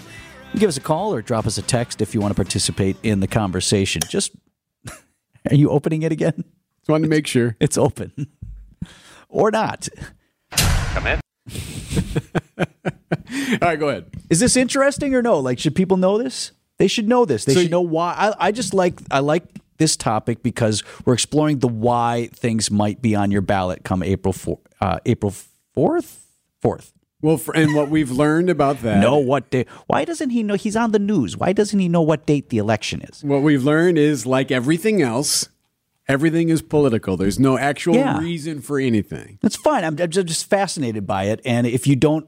Give 0.55 0.69
us 0.69 0.77
a 0.77 0.81
call 0.81 1.13
or 1.13 1.21
drop 1.21 1.45
us 1.47 1.57
a 1.57 1.61
text 1.61 2.01
if 2.01 2.13
you 2.13 2.21
want 2.21 2.31
to 2.31 2.35
participate 2.35 2.95
in 3.03 3.19
the 3.19 3.27
conversation. 3.27 4.01
Just, 4.07 4.31
are 4.87 5.55
you 5.55 5.69
opening 5.69 6.03
it 6.03 6.13
again? 6.13 6.45
Just 6.79 6.87
wanted 6.87 7.03
to 7.03 7.09
make 7.09 7.27
sure. 7.27 7.57
It's 7.59 7.77
open. 7.77 8.27
or 9.27 9.51
not. 9.51 9.89
Come 10.51 11.07
in. 11.07 11.19
All 12.57 13.57
right, 13.61 13.77
go 13.79 13.89
ahead. 13.89 14.05
Is 14.29 14.39
this 14.39 14.55
interesting 14.55 15.13
or 15.13 15.21
no? 15.21 15.39
Like, 15.39 15.59
should 15.59 15.75
people 15.75 15.97
know 15.97 16.17
this? 16.17 16.53
They 16.77 16.87
should 16.87 17.09
know 17.09 17.25
this. 17.25 17.43
They 17.43 17.53
So 17.53 17.61
should 17.63 17.71
know 17.71 17.81
why. 17.81 18.13
I, 18.17 18.47
I 18.47 18.51
just 18.53 18.73
like 18.73 18.99
I 19.11 19.19
like 19.19 19.43
this 19.81 19.97
topic 19.97 20.43
because 20.43 20.83
we're 21.05 21.13
exploring 21.13 21.57
the 21.59 21.67
why 21.67 22.29
things 22.33 22.69
might 22.69 23.01
be 23.01 23.15
on 23.15 23.31
your 23.31 23.41
ballot 23.41 23.83
come 23.83 24.03
April 24.03 24.31
four, 24.31 24.59
uh, 24.79 24.99
April 25.07 25.33
fourth, 25.73 26.23
fourth. 26.61 26.93
Well, 27.23 27.37
for, 27.37 27.55
and 27.55 27.75
what 27.75 27.89
we've 27.89 28.11
learned 28.11 28.49
about 28.51 28.81
that. 28.83 28.99
know 29.01 29.17
what 29.17 29.49
day. 29.49 29.65
Why 29.87 30.05
doesn't 30.05 30.29
he 30.29 30.43
know? 30.43 30.53
He's 30.53 30.75
on 30.75 30.91
the 30.91 30.99
news. 30.99 31.35
Why 31.35 31.51
doesn't 31.53 31.79
he 31.79 31.89
know 31.89 32.01
what 32.03 32.25
date 32.27 32.49
the 32.49 32.57
election 32.59 33.01
is? 33.01 33.23
What 33.23 33.41
we've 33.41 33.63
learned 33.63 33.97
is 33.97 34.25
like 34.25 34.51
everything 34.51 35.01
else, 35.01 35.49
everything 36.07 36.49
is 36.49 36.61
political. 36.61 37.17
There's 37.17 37.39
no 37.39 37.57
actual 37.57 37.95
Yeah. 37.95 38.19
reason 38.19 38.61
for 38.61 38.79
anything. 38.79 39.39
That's 39.41 39.55
fine. 39.55 39.83
I'm, 39.83 39.99
I'm 39.99 40.09
just 40.11 40.47
fascinated 40.49 41.05
by 41.07 41.25
it. 41.25 41.41
And 41.45 41.65
if 41.67 41.85
you 41.87 41.95
don't 41.95 42.27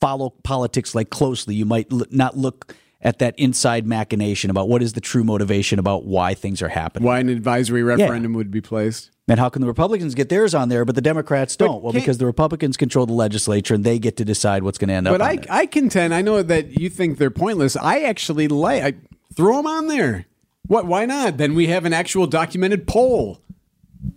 follow 0.00 0.30
politics 0.42 0.94
like 0.94 1.10
closely, 1.10 1.54
you 1.54 1.64
might 1.66 1.92
l- 1.92 2.02
not 2.10 2.36
look 2.36 2.74
at 3.02 3.18
that 3.18 3.34
inside 3.38 3.86
machination 3.86 4.48
about 4.50 4.68
what 4.68 4.82
is 4.82 4.92
the 4.92 5.00
true 5.00 5.24
motivation 5.24 5.78
about 5.78 6.04
why 6.04 6.34
things 6.34 6.62
are 6.62 6.68
happening. 6.68 7.04
Why 7.04 7.18
an 7.18 7.28
advisory 7.28 7.82
referendum 7.82 8.32
would 8.34 8.50
be 8.50 8.60
placed. 8.60 9.10
And 9.28 9.38
how 9.38 9.48
can 9.48 9.60
the 9.60 9.68
Republicans 9.68 10.14
get 10.14 10.28
theirs 10.28 10.54
on 10.54 10.68
there, 10.68 10.84
but 10.84 10.94
the 10.94 11.00
Democrats 11.00 11.56
don't? 11.56 11.82
well, 11.82 11.92
because 11.92 12.18
the 12.18 12.26
Republicans 12.26 12.76
control 12.76 13.06
the 13.06 13.12
legislature 13.12 13.74
and 13.74 13.84
they 13.84 13.98
get 13.98 14.16
to 14.18 14.24
decide 14.24 14.62
what's 14.62 14.78
going 14.78 14.88
to 14.88 14.94
end 14.94 15.08
up. 15.08 15.14
But 15.14 15.22
I, 15.22 15.36
there. 15.36 15.46
I 15.48 15.66
contend. 15.66 16.12
I 16.12 16.22
know 16.22 16.42
that 16.42 16.78
you 16.78 16.88
think 16.88 17.18
they're 17.18 17.30
pointless. 17.30 17.76
I 17.76 18.00
actually 18.02 18.48
like. 18.48 18.82
I 18.82 18.94
throw 19.34 19.56
them 19.56 19.66
on 19.66 19.86
there. 19.86 20.26
What? 20.66 20.86
Why 20.86 21.06
not? 21.06 21.38
Then 21.38 21.54
we 21.54 21.68
have 21.68 21.84
an 21.84 21.92
actual 21.92 22.26
documented 22.26 22.86
poll 22.86 23.40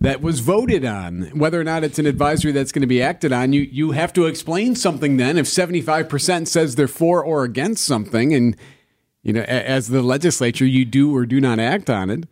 that 0.01 0.21
was 0.21 0.39
voted 0.39 0.83
on. 0.85 1.23
Whether 1.37 1.59
or 1.59 1.63
not 1.63 1.83
it's 1.83 1.99
an 1.99 2.07
advisory 2.07 2.51
that's 2.51 2.71
going 2.71 2.81
to 2.81 2.87
be 2.87 3.01
acted 3.01 3.31
on, 3.31 3.53
you 3.53 3.61
you 3.61 3.91
have 3.91 4.13
to 4.13 4.25
explain 4.25 4.75
something. 4.75 5.17
Then, 5.17 5.37
if 5.37 5.47
seventy 5.47 5.81
five 5.81 6.09
percent 6.09 6.47
says 6.47 6.75
they're 6.75 6.87
for 6.87 7.23
or 7.23 7.43
against 7.43 7.85
something, 7.85 8.33
and 8.33 8.55
you 9.25 9.33
know, 9.33 9.41
as 9.41 9.87
the 9.87 10.03
legislature, 10.03 10.67
you 10.67 10.85
do 10.85 11.13
or 11.13 11.25
do 11.25 11.41
not 11.41 11.57
act 11.59 11.89
on 11.89 12.11
it. 12.11 12.25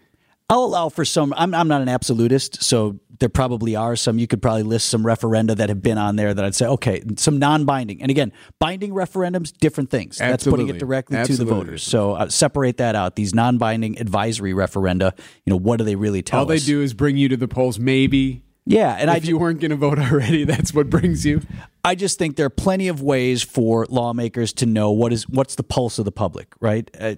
I'll 0.47 0.65
allow 0.65 0.89
for 0.89 1.03
some. 1.03 1.33
I'm, 1.35 1.55
I'm 1.55 1.67
not 1.67 1.81
an 1.81 1.89
absolutist, 1.89 2.61
so 2.61 2.99
there 3.19 3.29
probably 3.29 3.75
are 3.75 3.95
some. 3.95 4.19
You 4.19 4.27
could 4.27 4.43
probably 4.43 4.61
list 4.61 4.89
some 4.89 5.03
referenda 5.03 5.55
that 5.55 5.69
have 5.69 5.81
been 5.81 5.97
on 5.97 6.17
there 6.17 6.31
that 6.31 6.45
I'd 6.45 6.53
say, 6.53 6.67
okay, 6.67 7.01
some 7.17 7.39
non-binding. 7.39 7.99
And 8.03 8.11
again, 8.11 8.31
binding 8.59 8.91
referendums, 8.91 9.51
different 9.57 9.89
things. 9.89 10.19
That's 10.19 10.43
putting 10.43 10.69
it 10.69 10.77
directly 10.77 11.23
to 11.23 11.35
the 11.35 11.45
voters. 11.45 11.81
So 11.81 12.13
uh, 12.13 12.29
separate 12.29 12.77
that 12.77 12.95
out. 12.95 13.15
These 13.15 13.33
non-binding 13.33 13.99
advisory 13.99 14.53
referenda, 14.53 15.17
you 15.45 15.51
know, 15.51 15.57
what 15.57 15.77
do 15.77 15.85
they 15.85 15.95
really 15.95 16.21
tell 16.21 16.41
All 16.41 16.45
they 16.45 16.59
do 16.59 16.83
is 16.83 16.93
bring 16.93 17.17
you 17.17 17.27
to 17.29 17.37
the 17.37 17.47
polls. 17.47 17.79
Maybe 17.79 18.42
yeah, 18.65 18.95
and 18.97 19.09
I, 19.09 19.17
if 19.17 19.25
you 19.25 19.37
weren't 19.37 19.59
going 19.59 19.71
to 19.71 19.77
vote 19.77 19.99
already, 19.99 20.43
that's 20.45 20.73
what 20.73 20.89
brings 20.89 21.25
you. 21.25 21.41
I 21.83 21.95
just 21.95 22.17
think 22.17 22.35
there 22.35 22.45
are 22.45 22.51
plenty 22.51 22.87
of 22.87 23.01
ways 23.01 23.43
for 23.43 23.85
lawmakers 23.89 24.53
to 24.53 24.65
know 24.65 24.91
what 24.91 25.11
is 25.11 25.27
what's 25.27 25.55
the 25.55 25.63
pulse 25.63 25.99
of 25.99 26.05
the 26.05 26.11
public, 26.11 26.53
right? 26.59 26.89
Uh, 26.99 27.15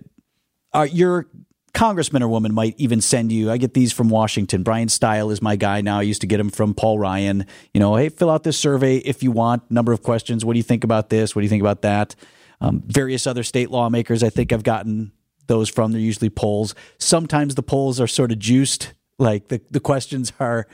uh, 0.73 0.87
your 0.91 1.27
congressman 1.73 2.23
or 2.23 2.27
woman 2.27 2.53
might 2.53 2.73
even 2.77 3.01
send 3.01 3.31
you. 3.31 3.51
I 3.51 3.57
get 3.57 3.73
these 3.73 3.93
from 3.93 4.09
Washington. 4.09 4.63
Bryan 4.63 4.89
Steil 4.89 5.29
is 5.29 5.41
my 5.41 5.55
guy 5.55 5.81
now. 5.81 5.99
I 5.99 6.03
used 6.03 6.21
to 6.21 6.27
get 6.27 6.37
them 6.37 6.49
from 6.49 6.73
Paul 6.73 6.97
Ryan. 6.97 7.45
You 7.73 7.79
know, 7.79 7.95
hey, 7.95 8.09
fill 8.09 8.31
out 8.31 8.43
this 8.43 8.57
survey 8.57 8.97
if 8.97 9.21
you 9.21 9.31
want. 9.31 9.69
Number 9.69 9.93
of 9.93 10.01
questions. 10.01 10.43
What 10.43 10.53
do 10.53 10.59
you 10.59 10.63
think 10.63 10.83
about 10.83 11.09
this? 11.09 11.35
What 11.35 11.41
do 11.41 11.43
you 11.43 11.49
think 11.49 11.61
about 11.61 11.83
that? 11.83 12.15
Um, 12.61 12.81
various 12.87 13.27
other 13.27 13.43
state 13.43 13.69
lawmakers. 13.69 14.23
I 14.23 14.29
think 14.29 14.51
I've 14.51 14.63
gotten 14.63 15.11
those 15.47 15.69
from. 15.69 15.91
They're 15.91 16.01
usually 16.01 16.29
polls. 16.29 16.73
Sometimes 16.97 17.55
the 17.55 17.63
polls 17.63 17.99
are 17.99 18.07
sort 18.07 18.31
of 18.31 18.39
juiced. 18.39 18.93
Like 19.19 19.49
the 19.49 19.61
the 19.69 19.79
questions 19.79 20.33
are 20.39 20.67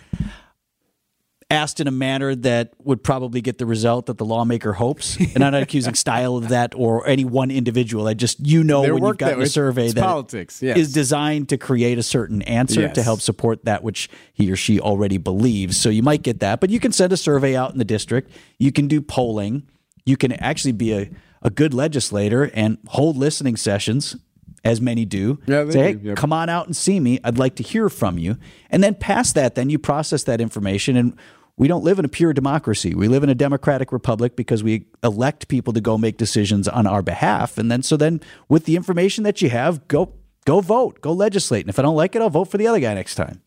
asked 1.51 1.79
in 1.79 1.87
a 1.87 1.91
manner 1.91 2.33
that 2.35 2.73
would 2.79 3.03
probably 3.03 3.41
get 3.41 3.57
the 3.57 3.65
result 3.65 4.05
that 4.07 4.17
the 4.17 4.25
lawmaker 4.25 4.73
hopes. 4.73 5.17
And 5.17 5.43
I'm 5.43 5.51
not 5.51 5.61
accusing 5.61 5.93
Steil 5.95 6.37
of 6.37 6.49
that 6.49 6.73
or 6.75 7.07
any 7.07 7.25
one 7.25 7.51
individual. 7.51 8.07
I 8.07 8.13
just 8.13 8.39
you 8.39 8.63
know 8.63 8.81
Their 8.81 8.93
when 8.93 9.03
you've 9.03 9.17
gotten 9.17 9.41
a 9.41 9.45
survey 9.45 9.85
It's 9.85 9.95
that 9.95 10.03
politics, 10.03 10.61
yes. 10.61 10.77
is 10.77 10.93
designed 10.93 11.49
to 11.49 11.57
create 11.57 11.97
a 11.97 12.03
certain 12.03 12.41
answer 12.43 12.87
to 12.87 13.03
help 13.03 13.21
support 13.21 13.65
that 13.65 13.83
which 13.83 14.09
he 14.33 14.51
or 14.51 14.55
she 14.55 14.79
already 14.79 15.17
believes. 15.17 15.77
So 15.77 15.89
you 15.89 16.03
might 16.03 16.23
get 16.23 16.39
that, 16.39 16.59
but 16.59 16.69
you 16.69 16.79
can 16.79 16.91
send 16.91 17.13
a 17.13 17.17
survey 17.17 17.55
out 17.55 17.71
in 17.71 17.77
the 17.77 17.85
district. 17.85 18.31
You 18.57 18.71
can 18.71 18.87
do 18.87 19.01
polling. 19.01 19.63
You 20.05 20.17
can 20.17 20.31
actually 20.33 20.71
be 20.71 20.93
a, 20.93 21.09
a 21.41 21.49
good 21.49 21.73
legislator 21.73 22.49
and 22.53 22.77
hold 22.87 23.17
listening 23.17 23.57
sessions. 23.57 24.15
As 24.63 24.79
many 24.79 25.05
do. 25.05 25.39
Yeah, 25.47 25.67
Say, 25.71 25.79
hey, 25.79 25.93
do, 25.93 26.07
yep. 26.09 26.17
come 26.17 26.31
on 26.31 26.47
out 26.47 26.67
and 26.67 26.75
see 26.75 26.99
me. 26.99 27.19
I'd 27.23 27.39
like 27.39 27.55
to 27.55 27.63
hear 27.63 27.89
from 27.89 28.19
you. 28.19 28.37
And 28.69 28.83
then 28.83 28.93
past 28.93 29.33
that, 29.33 29.55
then 29.55 29.71
you 29.71 29.79
process 29.79 30.23
that 30.25 30.39
information. 30.39 30.95
And 30.95 31.17
we 31.57 31.67
don't 31.67 31.83
live 31.83 31.99
in 31.99 32.05
a 32.05 32.09
pure 32.09 32.33
democracy. 32.33 32.95
We 32.95 33.07
live 33.07 33.23
in 33.23 33.29
a 33.29 33.35
democratic 33.35 33.91
republic 33.91 34.35
because 34.35 34.63
we 34.63 34.87
elect 35.03 35.47
people 35.47 35.73
to 35.73 35.81
go 35.81 35.97
make 35.97 36.17
decisions 36.17 36.67
on 36.67 36.87
our 36.87 37.01
behalf. 37.01 37.57
And 37.57 37.71
then, 37.71 37.83
so 37.83 37.97
then 37.97 38.21
with 38.49 38.65
the 38.65 38.75
information 38.75 39.23
that 39.25 39.41
you 39.41 39.49
have, 39.49 39.87
go, 39.87 40.13
go 40.45 40.61
vote, 40.61 41.01
go 41.01 41.13
legislate. 41.13 41.65
And 41.65 41.69
if 41.69 41.77
I 41.77 41.81
don't 41.81 41.95
like 41.95 42.15
it, 42.15 42.21
I'll 42.21 42.29
vote 42.29 42.45
for 42.45 42.57
the 42.57 42.67
other 42.67 42.79
guy 42.79 42.93
next 42.93 43.15
time. 43.15 43.41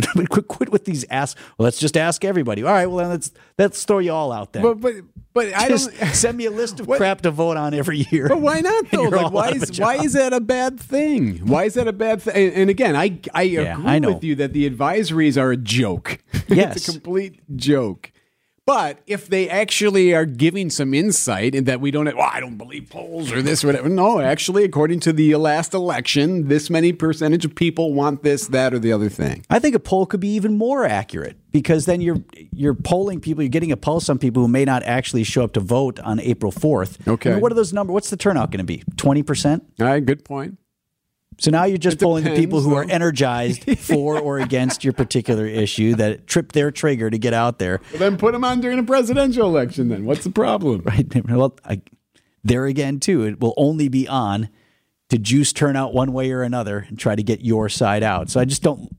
Quit, 0.30 0.48
quit 0.48 0.70
with 0.70 0.84
these 0.84 1.04
ask. 1.10 1.36
Well, 1.58 1.64
let's 1.64 1.78
just 1.78 1.96
ask 1.96 2.24
everybody. 2.24 2.62
All 2.62 2.72
right. 2.72 2.86
Well, 2.86 2.98
then 2.98 3.08
let's 3.10 3.30
let's 3.58 3.84
throw 3.84 3.98
you 3.98 4.12
all 4.12 4.32
out 4.32 4.52
there. 4.52 4.62
But 4.62 4.80
but 4.80 4.94
but 5.32 5.54
I 5.54 5.68
just 5.68 5.96
don't. 5.98 6.14
send 6.14 6.36
me 6.38 6.46
a 6.46 6.50
list 6.50 6.80
of 6.80 6.86
What- 6.86 6.98
crap 6.98 7.20
to 7.22 7.30
vote 7.30 7.56
on 7.56 7.74
every 7.74 8.06
year. 8.10 8.28
But 8.28 8.40
why 8.40 8.60
not 8.60 8.88
though? 8.90 9.02
Like, 9.04 9.32
why 9.32 9.48
out 9.48 9.56
of 9.56 9.62
a 9.62 9.72
is 9.72 9.80
why 9.80 9.96
is 9.96 10.12
that 10.14 10.32
a 10.32 10.40
bad 10.40 10.78
thing? 10.80 11.38
Why 11.46 11.64
is 11.64 11.74
that 11.74 11.88
a 11.88 11.92
bad 11.92 12.22
thing? 12.22 12.34
And, 12.48 12.54
and 12.56 12.70
again, 12.70 12.96
I 12.96 13.18
I 13.34 13.42
Yeah, 13.42 13.74
agree 13.78 13.84
I 13.90 13.98
with 14.00 14.24
you 14.24 14.34
that 14.36 14.52
the 14.52 14.68
advisories 14.68 15.40
are 15.40 15.52
a 15.52 15.56
joke. 15.56 16.18
Yes. 16.48 16.76
it's 16.76 16.88
a 16.88 16.92
complete 16.92 17.40
joke. 17.56 18.12
But 18.70 19.00
if 19.08 19.26
they 19.26 19.48
actually 19.48 20.14
are 20.14 20.24
giving 20.24 20.70
some 20.70 20.94
insight 20.94 21.56
and 21.56 21.66
that 21.66 21.80
we 21.80 21.90
don't, 21.90 22.04
well, 22.04 22.30
I 22.32 22.38
don't 22.38 22.56
believe 22.56 22.88
polls 22.88 23.32
or 23.32 23.42
this 23.42 23.64
or 23.64 23.66
whatever. 23.66 23.88
No, 23.88 24.20
actually, 24.20 24.62
according 24.62 25.00
to 25.00 25.12
the 25.12 25.34
last 25.34 25.74
election, 25.74 26.46
this 26.46 26.70
many 26.70 26.92
percentage 26.92 27.44
of 27.44 27.56
people 27.56 27.94
want 27.94 28.22
this, 28.22 28.46
that, 28.46 28.72
or 28.72 28.78
the 28.78 28.92
other 28.92 29.08
thing. 29.08 29.44
I 29.50 29.58
think 29.58 29.74
a 29.74 29.80
poll 29.80 30.06
could 30.06 30.20
be 30.20 30.28
even 30.28 30.56
more 30.56 30.84
accurate 30.84 31.36
because 31.50 31.86
then 31.86 32.00
you're 32.00 32.22
you're 32.52 32.74
polling 32.74 33.20
people, 33.20 33.42
you're 33.42 33.48
getting 33.48 33.72
a 33.72 33.76
pulse 33.76 34.08
on 34.08 34.18
people 34.18 34.40
who 34.42 34.48
may 34.48 34.64
not 34.64 34.84
actually 34.84 35.24
show 35.24 35.42
up 35.42 35.52
to 35.54 35.60
vote 35.60 35.98
on 35.98 36.20
April 36.20 36.52
fourth. 36.52 37.08
Okay. 37.08 37.34
what 37.34 37.50
are 37.50 37.56
those 37.56 37.72
numbers? 37.72 37.92
What's 37.92 38.10
the 38.10 38.16
turnout 38.16 38.52
going 38.52 38.58
to 38.58 38.64
be? 38.64 38.84
Twenty 38.96 39.24
percent. 39.24 39.64
All 39.80 39.86
right, 39.86 40.06
good 40.06 40.24
point. 40.24 40.59
So 41.40 41.50
now 41.50 41.64
you're 41.64 41.78
just 41.78 41.96
It 41.96 42.00
polling 42.02 42.24
the 42.24 42.36
people 42.36 42.60
depends, 42.60 42.66
who 42.66 42.74
are 42.74 42.84
energized 42.84 43.78
for 43.78 44.20
or 44.20 44.38
against 44.38 44.84
your 44.84 44.92
particular 44.92 45.46
issue 45.46 45.94
that 45.94 46.26
trip 46.26 46.52
their 46.52 46.70
trigger 46.70 47.08
to 47.08 47.18
get 47.18 47.32
out 47.32 47.58
there. 47.58 47.80
Well, 47.92 47.98
then 47.98 48.18
put 48.18 48.32
them 48.32 48.44
on 48.44 48.60
during 48.60 48.78
a 48.78 48.82
presidential 48.82 49.46
election. 49.46 49.88
Then 49.88 50.04
what's 50.04 50.22
the 50.22 50.30
problem? 50.30 50.82
Right. 50.84 51.06
Well, 51.26 51.56
I, 51.64 51.80
there 52.44 52.66
again, 52.66 53.00
too, 53.00 53.24
it 53.24 53.40
will 53.40 53.54
only 53.56 53.88
be 53.88 54.06
on 54.06 54.50
to 55.08 55.18
juice 55.18 55.52
turnout 55.54 55.94
one 55.94 56.12
way 56.12 56.30
or 56.30 56.42
another 56.42 56.84
and 56.88 56.98
try 56.98 57.16
to 57.16 57.22
get 57.22 57.40
your 57.40 57.70
side 57.70 58.02
out. 58.02 58.28
So 58.28 58.38
I 58.38 58.44
just 58.44 58.62
don't. 58.62 58.94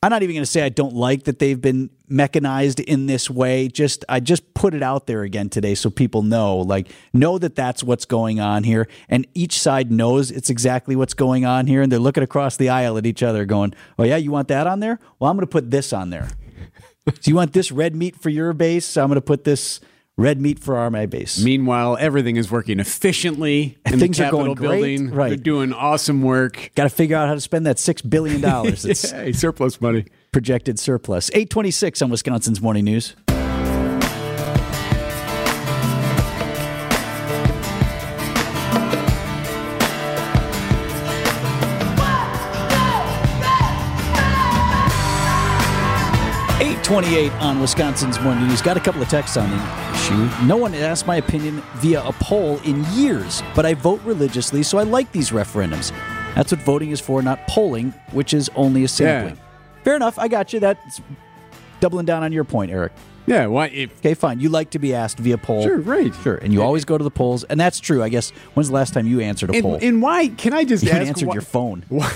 I'm 0.00 0.10
not 0.10 0.22
even 0.22 0.36
going 0.36 0.42
to 0.42 0.46
say 0.46 0.62
I 0.62 0.68
don't 0.68 0.94
like 0.94 1.24
that 1.24 1.40
they've 1.40 1.60
been 1.60 1.90
mechanized 2.08 2.78
in 2.78 3.06
this 3.06 3.28
way. 3.28 3.66
Just 3.66 4.04
I 4.08 4.20
just 4.20 4.54
put 4.54 4.72
it 4.72 4.82
out 4.82 5.08
there 5.08 5.22
again 5.22 5.48
today 5.48 5.74
so 5.74 5.90
people 5.90 6.22
know, 6.22 6.58
like, 6.58 6.88
know 7.12 7.36
that 7.38 7.56
that's 7.56 7.82
what's 7.82 8.04
going 8.04 8.38
on 8.38 8.62
here, 8.62 8.86
and 9.08 9.26
each 9.34 9.58
side 9.58 9.90
knows 9.90 10.30
it's 10.30 10.50
exactly 10.50 10.94
what's 10.94 11.14
going 11.14 11.44
on 11.44 11.66
here, 11.66 11.82
and 11.82 11.90
they're 11.90 11.98
looking 11.98 12.22
across 12.22 12.56
the 12.56 12.68
aisle 12.68 12.96
at 12.96 13.06
each 13.06 13.24
other, 13.24 13.44
going, 13.44 13.74
"Oh 13.98 14.04
yeah, 14.04 14.16
you 14.16 14.30
want 14.30 14.46
that 14.48 14.68
on 14.68 14.78
there? 14.78 15.00
Well, 15.18 15.32
I'm 15.32 15.36
going 15.36 15.46
to 15.46 15.50
put 15.50 15.72
this 15.72 15.92
on 15.92 16.10
there. 16.10 16.28
so 17.08 17.28
you 17.28 17.34
want 17.34 17.52
this 17.52 17.72
red 17.72 17.96
meat 17.96 18.14
for 18.14 18.30
your 18.30 18.52
base? 18.52 18.86
So 18.86 19.02
I'm 19.02 19.08
going 19.08 19.16
to 19.16 19.20
put 19.20 19.42
this 19.42 19.80
red 20.18 20.38
meat 20.40 20.58
for 20.58 20.76
our 20.76 20.90
base. 21.06 21.42
Meanwhile, 21.42 21.96
everything 21.98 22.36
is 22.36 22.50
working 22.50 22.80
efficiently 22.80 23.78
in 23.86 23.98
Things 23.98 24.18
the 24.18 24.26
are 24.26 24.30
going 24.30 24.46
Capitol 24.48 24.54
great, 24.68 24.80
building. 24.98 25.10
right. 25.14 25.28
They're 25.28 25.36
doing 25.38 25.72
awesome 25.72 26.20
work. 26.22 26.70
Got 26.74 26.82
to 26.82 26.90
figure 26.90 27.16
out 27.16 27.28
how 27.28 27.34
to 27.34 27.40
spend 27.40 27.64
that 27.66 27.78
six 27.78 28.02
billion 28.02 28.40
dollars. 28.42 28.84
It's 28.88 29.12
Yay, 29.12 29.32
surplus 29.32 29.80
money. 29.80 30.04
projected 30.32 30.78
surplus. 30.78 31.30
826 31.30 32.02
on 32.02 32.10
Wisconsin's 32.10 32.60
Morning 32.60 32.84
News. 32.84 33.14
Eight 46.88 46.92
twenty-eight 46.92 47.32
on 47.32 47.60
Wisconsin's 47.60 48.18
Morning 48.20 48.48
News. 48.48 48.62
Got 48.62 48.78
a 48.78 48.80
couple 48.80 49.02
of 49.02 49.10
texts 49.10 49.36
on 49.36 49.50
the 49.50 49.92
issue. 49.92 50.46
No 50.46 50.56
one 50.56 50.72
asked 50.72 51.06
my 51.06 51.16
opinion 51.16 51.62
via 51.76 52.02
a 52.02 52.12
poll 52.12 52.58
in 52.60 52.82
years, 52.94 53.42
but 53.54 53.66
I 53.66 53.74
vote 53.74 54.00
religiously, 54.04 54.62
so 54.62 54.78
I 54.78 54.84
like 54.84 55.12
these 55.12 55.28
referendums. 55.30 55.90
That's 56.34 56.50
what 56.50 56.62
voting 56.62 56.90
is 56.90 56.98
for, 56.98 57.20
not 57.20 57.46
polling, 57.46 57.92
which 58.12 58.32
is 58.32 58.50
only 58.56 58.84
a 58.84 58.88
sampling. 58.88 59.36
Yeah. 59.36 59.82
Fair 59.84 59.96
enough. 59.96 60.18
I 60.18 60.28
got 60.28 60.54
you. 60.54 60.60
That's 60.60 61.02
doubling 61.80 62.06
down 62.06 62.22
on 62.22 62.32
your 62.32 62.44
point, 62.44 62.70
Erik. 62.70 62.92
Yeah, 63.28 63.46
why? 63.46 63.66
If, 63.68 63.98
Okay, 63.98 64.14
fine. 64.14 64.40
You 64.40 64.48
like 64.48 64.70
to 64.70 64.78
be 64.78 64.94
asked 64.94 65.18
via 65.18 65.38
poll. 65.38 65.62
Sure, 65.62 65.78
right. 65.78 66.14
Sure. 66.22 66.36
And 66.36 66.52
you 66.52 66.62
always 66.62 66.84
go 66.84 66.96
to 66.96 67.04
the 67.04 67.10
polls. 67.10 67.44
And 67.44 67.60
that's 67.60 67.78
true. 67.80 68.02
I 68.02 68.08
guess, 68.08 68.30
when's 68.54 68.68
the 68.68 68.74
last 68.74 68.94
time 68.94 69.06
you 69.06 69.20
answered 69.20 69.50
a 69.54 69.60
poll? 69.62 69.74
and, 69.74 69.82
and 69.84 70.02
why? 70.02 70.28
Can 70.28 70.52
I 70.54 70.64
just 70.64 70.82
you 70.82 70.90
ask? 70.90 71.06
answered 71.08 71.28
why- 71.28 71.34
your 71.34 71.42
phone 71.42 71.84
Why? 71.88 72.10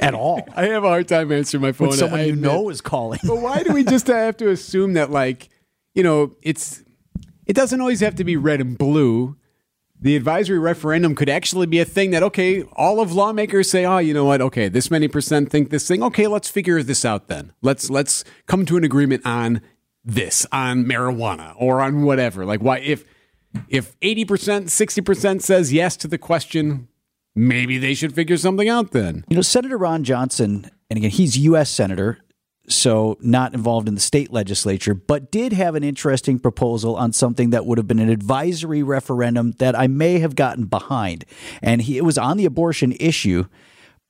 at 0.00 0.14
all. 0.14 0.46
I 0.56 0.66
have 0.66 0.84
a 0.84 0.88
hard 0.88 1.08
time 1.08 1.30
answering 1.32 1.62
my 1.62 1.72
phone. 1.72 1.88
when 1.88 1.98
someone 1.98 2.20
I 2.20 2.24
you 2.24 2.32
admit. 2.34 2.50
know 2.50 2.68
is 2.70 2.80
calling. 2.80 3.20
But 3.24 3.36
why 3.40 3.62
do 3.62 3.72
we 3.72 3.84
just 3.84 4.06
have 4.08 4.36
to 4.38 4.50
assume 4.50 4.94
that, 4.94 5.10
like, 5.10 5.48
you 5.94 6.02
know, 6.02 6.34
it's 6.42 6.82
it 7.46 7.54
doesn't 7.54 7.80
always 7.80 8.00
have 8.00 8.14
to 8.16 8.24
be 8.24 8.36
red 8.36 8.60
and 8.60 8.76
blue. 8.78 9.36
The 10.00 10.16
advisory 10.16 10.58
referendum 10.58 11.14
could 11.14 11.28
actually 11.28 11.66
be 11.66 11.78
a 11.78 11.84
thing 11.84 12.10
that, 12.10 12.24
okay, 12.24 12.62
all 12.72 12.98
of 13.00 13.12
lawmakers 13.12 13.70
say, 13.70 13.84
oh, 13.84 13.98
you 13.98 14.12
know 14.12 14.24
what? 14.24 14.40
Okay, 14.40 14.68
this 14.68 14.90
many 14.90 15.06
percent 15.06 15.48
think 15.50 15.70
this 15.70 15.86
thing. 15.86 16.02
Okay, 16.02 16.26
let's 16.26 16.48
figure 16.48 16.82
this 16.82 17.04
out 17.04 17.28
then. 17.28 17.52
Let's 17.62 17.88
let's 17.88 18.24
come 18.46 18.66
to 18.66 18.76
an 18.76 18.82
agreement 18.82 19.22
on 19.24 19.60
this 20.04 20.46
on 20.52 20.84
marijuana 20.84 21.54
or 21.58 21.80
on 21.80 22.02
whatever? 22.04 22.44
Like, 22.44 22.60
why 22.60 22.78
if 22.78 23.04
if 23.68 23.96
eighty 24.02 24.24
percent, 24.24 24.70
sixty 24.70 25.00
percent 25.00 25.42
says 25.42 25.72
yes 25.72 25.96
to 25.98 26.08
the 26.08 26.18
question, 26.18 26.88
maybe 27.34 27.78
they 27.78 27.94
should 27.94 28.14
figure 28.14 28.36
something 28.36 28.68
out 28.68 28.92
then. 28.92 29.24
You 29.28 29.36
know, 29.36 29.42
Senator 29.42 29.78
Ron 29.78 30.04
Johnson, 30.04 30.70
and 30.90 30.96
again, 30.96 31.10
he's 31.10 31.38
U.S. 31.38 31.70
Senator, 31.70 32.18
so 32.68 33.18
not 33.20 33.54
involved 33.54 33.88
in 33.88 33.94
the 33.94 34.00
state 34.00 34.32
legislature, 34.32 34.94
but 34.94 35.30
did 35.30 35.52
have 35.52 35.74
an 35.74 35.84
interesting 35.84 36.38
proposal 36.38 36.96
on 36.96 37.12
something 37.12 37.50
that 37.50 37.66
would 37.66 37.78
have 37.78 37.88
been 37.88 37.98
an 37.98 38.08
advisory 38.08 38.82
referendum 38.82 39.52
that 39.52 39.78
I 39.78 39.86
may 39.86 40.18
have 40.20 40.36
gotten 40.36 40.66
behind. 40.66 41.24
And 41.60 41.82
he, 41.82 41.98
it 41.98 42.04
was 42.04 42.18
on 42.18 42.36
the 42.36 42.44
abortion 42.44 42.92
issue. 43.00 43.46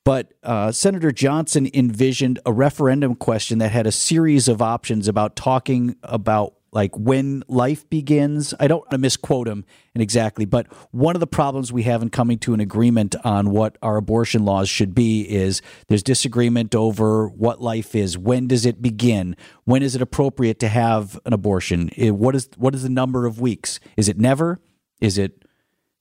But 0.05 0.35
uh, 0.43 0.73
Senator 0.73 1.13
Johnson 1.13 1.69
envisioned 1.73 2.41
a 2.45 2.53
referendum 2.53 3.15
question 3.15 3.59
that 3.59 3.71
had 3.71 3.87
a 3.87 3.93
series 3.93 4.49
of 4.49 4.61
options 4.61 5.07
about 5.07 5.37
talking 5.37 5.97
about 6.03 6.55
like 6.73 6.97
when 6.97 7.45
life 7.49 7.89
begins. 7.91 8.55
I 8.59 8.67
don't 8.67 8.81
want 8.81 8.91
to 8.93 8.99
misquote 8.99 9.47
him 9.47 9.65
exactly, 9.95 10.45
but 10.45 10.67
one 10.91 11.15
of 11.15 11.21
the 11.21 11.27
problems 11.27 11.71
we 11.73 11.83
have 11.83 12.03
in 12.03 12.09
coming 12.09 12.39
to 12.41 12.55
an 12.55 12.61
agreement 12.61 13.15
on 13.25 13.51
what 13.51 13.77
our 13.83 13.99
abortion 13.99 14.45
laws 14.45 14.69
should 14.69 14.95
be 14.95 15.23
is 15.23 15.61
there's 15.89 16.03
disagreement 16.03 16.75
over 16.75 17.29
what 17.29 17.61
life 17.61 17.95
is. 17.95 18.17
When 18.17 18.49
does 18.49 18.65
it 18.65 18.81
begin? 18.81 19.37
When 19.65 19.83
is 19.83 19.95
it 19.95 20.03
appropriate 20.03 20.59
to 20.61 20.69
have 20.69 21.21
an 21.27 21.35
abortion? 21.35 21.91
What 21.99 22.35
is 22.35 22.49
what 22.57 22.75
is 22.75 22.83
the 22.83 22.89
number 22.89 23.27
of 23.27 23.41
weeks? 23.41 23.79
Is 23.97 24.09
it 24.09 24.19
never? 24.19 24.59
Is 25.01 25.19
it 25.19 25.42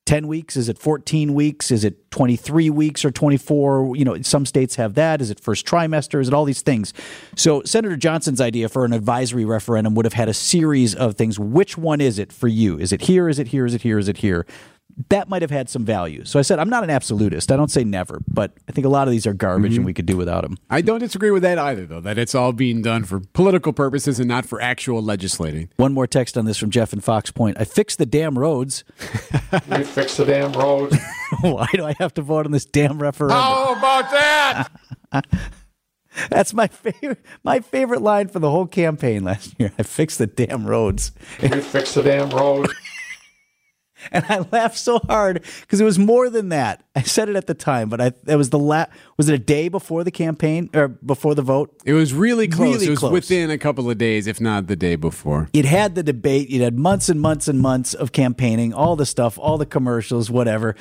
10 0.06 0.28
weeks? 0.28 0.58
Is 0.58 0.68
it 0.68 0.78
14 0.78 1.34
weeks? 1.34 1.72
Is 1.72 1.84
it 1.84 2.10
23 2.12 2.70
weeks 2.70 3.06
or 3.06 3.12
24? 3.12 3.96
You 3.96 4.06
know, 4.06 4.22
some 4.22 4.46
states 4.46 4.76
have 4.76 4.96
that. 4.96 5.22
Is 5.22 5.30
it 5.30 5.40
first 5.40 5.66
trimester? 5.66 6.20
Is 6.20 6.28
it 6.28 6.34
all 6.34 6.46
these 6.46 6.62
things? 6.62 6.94
So, 7.36 7.62
Senator 7.64 7.96
Johnson's 7.96 8.42
idea 8.42 8.68
for 8.68 8.84
an 8.84 8.94
advisory 8.94 9.46
referendum 9.46 9.96
would 9.96 10.06
have 10.06 10.14
had 10.14 10.28
a 10.28 10.34
series 10.34 10.96
of 10.96 11.16
things. 11.16 11.40
Which 11.40 11.78
one 11.78 12.02
is 12.02 12.20
it 12.20 12.34
for 12.34 12.48
you? 12.48 12.78
Is 12.78 12.92
it 12.92 13.04
here? 13.04 13.30
Is 13.30 13.40
it 13.40 13.48
here? 13.50 13.66
Is 13.66 13.74
it 13.74 13.84
here? 13.84 14.00
Is 14.00 14.08
it 14.08 14.18
here? 14.18 14.46
That 15.10 15.30
might 15.30 15.42
have 15.42 15.52
had 15.52 15.70
some 15.70 15.86
value. 15.86 16.26
So 16.26 16.40
I 16.40 16.42
said, 16.42 16.60
I'm 16.60 16.70
not 16.70 16.84
an 16.84 16.90
absolutist. 16.90 17.52
I 17.52 17.58
don't 17.58 17.72
say 17.72 17.84
never, 17.84 18.22
but 18.28 18.54
I 18.68 18.72
think 18.72 18.86
a 18.86 18.90
lot 18.90 19.08
of 19.08 19.12
these 19.12 19.28
are 19.28 19.34
garbage 19.34 19.72
and 19.72 19.80
mm-hmm. 19.80 19.86
we 19.86 19.94
could 19.94 20.06
do 20.06 20.18
without 20.18 20.44
them. 20.44 20.58
I 20.70 20.82
don't 20.82 21.00
disagree 21.00 21.32
with 21.32 21.44
that 21.44 21.58
either, 21.58 21.86
though. 21.86 22.02
That 22.02 22.18
it's 22.18 22.36
all 22.36 22.54
being 22.54 22.82
done 22.82 23.04
for 23.04 23.20
political 23.34 23.74
purposes 23.74 24.20
and 24.20 24.28
not 24.28 24.46
for 24.46 24.62
actual 24.62 25.02
legislating. 25.02 25.70
One 25.78 25.94
more 25.94 26.08
text 26.08 26.38
on 26.38 26.46
this 26.46 26.58
from 26.58 26.70
Jeff 26.70 26.94
and 26.94 27.04
Fox 27.04 27.32
Point. 27.32 27.58
I 27.60 27.66
fixed 27.66 27.98
the 27.98 28.06
damn 28.06 28.38
roads. 28.38 28.84
We 29.70 29.84
fix 29.84 30.16
the 30.16 30.26
damn 30.26 30.54
roads. 30.54 30.96
Why 31.42 31.68
do 31.74 31.84
I 31.84 31.94
have 32.00 32.14
to 32.14 32.22
vote 32.22 32.46
on 32.46 32.52
this 32.54 32.66
damn 32.66 33.02
referendum? 33.02 33.38
How 33.38 33.74
about 33.78 34.12
that? 34.12 34.72
That's 36.30 36.54
my 36.54 36.68
favorite. 36.68 37.26
My 37.44 37.60
favorite 37.60 38.02
line 38.02 38.28
for 38.28 38.40
the 38.40 38.50
whole 38.50 38.68
campaign 38.68 39.24
last 39.24 39.56
year. 39.58 39.72
I 39.78 39.84
fixed 39.84 40.18
the 40.18 40.28
damn 40.28 40.66
roads, 40.66 41.12
You 41.42 41.62
fix 41.62 41.94
the 41.94 42.04
damn 42.04 42.30
roads. 42.30 42.74
and 44.12 44.26
I 44.28 44.46
laughed 44.52 44.78
so 44.78 45.00
hard 45.00 45.44
because 45.62 45.82
it 45.82 45.84
was 45.84 46.00
more 46.00 46.30
than 46.30 46.50
that. 46.50 46.84
I 46.96 47.02
said 47.04 47.30
it 47.30 47.36
at 47.36 47.48
the 47.48 47.54
time, 47.54 47.90
but 47.90 48.02
I 48.02 48.12
it 48.28 48.36
was 48.36 48.50
the 48.50 48.60
la- 48.60 48.88
Was 49.18 49.30
it 49.30 49.36
a 49.36 49.40
day 49.40 49.70
before 49.70 50.04
the 50.04 50.12
campaign 50.12 50.70
or 50.74 50.88
before 50.88 51.36
the 51.36 51.42
vote? 51.42 51.74
It 51.86 51.94
was 51.94 52.14
really 52.14 52.48
close. 52.48 52.76
Really 52.76 52.88
it 52.88 52.90
was 52.90 53.00
close. 53.00 53.12
within 53.12 53.50
a 53.50 53.58
couple 53.58 53.90
of 53.90 53.98
days, 53.98 54.28
if 54.28 54.42
not 54.42 54.68
the 54.68 54.76
day 54.76 54.96
before. 54.96 55.50
It 55.54 55.66
had 55.66 55.96
the 55.96 56.04
debate. 56.04 56.48
It 56.50 56.62
had 56.62 56.78
months 56.78 57.10
and 57.10 57.22
months 57.22 57.48
and 57.48 57.60
months 57.60 57.94
of 57.94 58.12
campaigning, 58.12 58.74
all 58.74 58.96
the 58.96 59.06
stuff, 59.06 59.38
all 59.38 59.58
the 59.58 59.66
commercials, 59.66 60.30
whatever. 60.30 60.76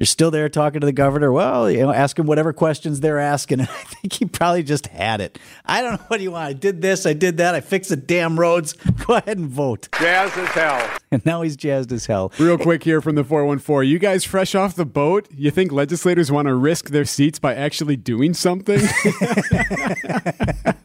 You're 0.00 0.06
still 0.06 0.30
there 0.30 0.48
talking 0.48 0.80
to 0.80 0.86
the 0.86 0.92
governor. 0.92 1.30
Well, 1.30 1.70
you 1.70 1.82
know, 1.82 1.92
ask 1.92 2.18
him 2.18 2.24
whatever 2.24 2.54
questions 2.54 3.00
they're 3.00 3.18
asking. 3.18 3.60
I 3.60 3.66
think 3.66 4.14
he 4.14 4.24
probably 4.24 4.62
just 4.62 4.86
had 4.86 5.20
it. 5.20 5.38
I 5.66 5.82
don't 5.82 6.00
know 6.00 6.06
what 6.08 6.16
do 6.16 6.22
you 6.22 6.30
want. 6.30 6.48
I 6.48 6.54
did 6.54 6.80
this. 6.80 7.04
I 7.04 7.12
did 7.12 7.36
that. 7.36 7.54
I 7.54 7.60
fixed 7.60 7.90
the 7.90 7.96
damn 7.96 8.40
roads. 8.40 8.72
Go 9.06 9.16
ahead 9.16 9.36
and 9.36 9.46
vote. 9.46 9.90
Jazz 10.00 10.34
as 10.38 10.48
hell. 10.48 10.90
And 11.10 11.22
now 11.26 11.42
he's 11.42 11.54
jazzed 11.54 11.92
as 11.92 12.06
hell. 12.06 12.32
Real 12.38 12.56
quick 12.56 12.82
here 12.82 13.02
from 13.02 13.14
the 13.14 13.24
414. 13.24 13.90
You 13.90 13.98
guys 13.98 14.24
fresh 14.24 14.54
off 14.54 14.74
the 14.74 14.86
boat? 14.86 15.28
You 15.36 15.50
think 15.50 15.70
legislators 15.70 16.32
want 16.32 16.48
to 16.48 16.54
risk 16.54 16.88
their 16.88 17.04
seats 17.04 17.38
by 17.38 17.54
actually 17.54 17.96
doing 17.96 18.32
something? 18.32 18.80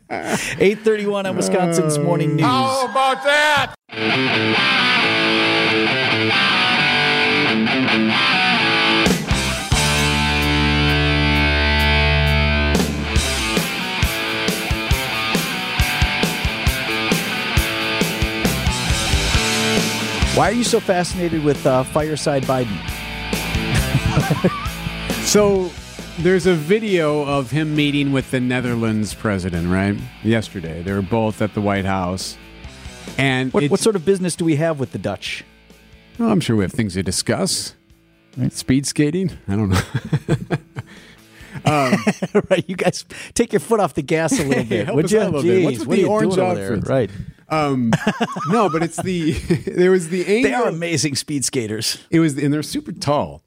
831 0.10 1.25
on 1.25 1.38
Wisconsin's 1.38 1.97
Morning 1.97 2.36
News. 2.36 2.45
How 2.45 2.91
about 2.91 3.23
that? 3.23 3.75
Why 20.36 20.50
are 20.50 20.54
you 20.54 20.65
so 20.65 20.82
fascinated 20.82 21.45
with 21.45 21.65
uh, 21.65 21.84
Fireside 21.84 22.43
Biden? 22.43 22.76
so 25.24 25.71
there's 26.19 26.45
a 26.45 26.54
video 26.54 27.24
of 27.24 27.52
him 27.52 27.74
meeting 27.74 28.12
with 28.12 28.32
the 28.32 28.41
Netherlands 28.41 29.13
president, 29.13 29.69
right? 29.69 29.98
Yesterday. 30.26 30.82
They 30.82 30.91
were 30.91 31.02
both 31.02 31.41
at 31.41 31.54
the 31.54 31.62
White 31.62 31.86
House. 31.86 32.38
And 33.17 33.54
What, 33.54 33.63
what 33.71 33.80
sort 33.80 33.95
of 33.95 34.04
business 34.04 34.36
do 34.36 34.43
we 34.43 34.58
have 34.58 34.78
with 34.78 34.91
the 34.91 34.98
Dutch? 34.98 35.45
Well, 36.19 36.30
I'm 36.30 36.41
sure 36.41 36.58
we 36.58 36.65
have 36.65 36.74
things 36.74 36.95
to 36.95 37.04
discuss. 37.04 37.74
Speed 38.50 38.86
skating? 38.86 39.38
I 39.48 39.56
don't 39.56 39.69
know. 39.69 39.80
right, 42.49 42.63
you 42.67 42.75
guys 42.75 43.05
take 43.33 43.53
your 43.53 43.59
foot 43.59 43.79
off 43.79 43.93
the 43.93 44.01
gas 44.01 44.39
a 44.39 44.43
little 44.43 44.63
bit, 44.75 44.93
would 44.93 45.11
you? 45.11 45.19
out 45.19 45.27
a 45.27 45.37
little 45.37 45.41
bit. 45.43 45.63
What's 45.63 45.77
Jeez, 45.77 45.87
what 45.87 45.95
the 45.95 46.01
are 46.01 46.05
you 46.05 46.09
orange 46.09 46.35
doing 46.35 46.55
there? 46.55 46.75
Right, 46.77 47.09
Um, 47.49 47.91
no, 48.49 48.69
but 48.69 48.83
it's 48.83 49.01
the 49.01 49.31
there 49.67 49.91
was 49.91 50.09
the 50.09 50.25
angle. 50.25 50.49
they 50.49 50.53
are 50.53 50.67
amazing 50.67 51.15
speed 51.15 51.45
skaters. 51.45 52.03
It 52.09 52.19
was, 52.19 52.37
and 52.37 52.53
they're 52.53 52.63
super 52.63 52.91
tall. 52.91 53.41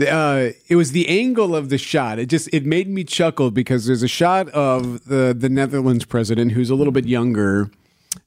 Uh, 0.00 0.50
it 0.68 0.76
was 0.76 0.92
the 0.92 1.06
angle 1.08 1.54
of 1.54 1.68
the 1.68 1.76
shot. 1.76 2.18
It 2.18 2.26
just 2.26 2.48
it 2.52 2.64
made 2.64 2.88
me 2.88 3.04
chuckle 3.04 3.50
because 3.50 3.84
there's 3.86 4.02
a 4.02 4.08
shot 4.08 4.48
of 4.50 5.04
the 5.04 5.34
the 5.38 5.50
Netherlands 5.50 6.06
president 6.06 6.52
who's 6.52 6.70
a 6.70 6.74
little 6.74 6.94
bit 6.94 7.06
younger 7.06 7.70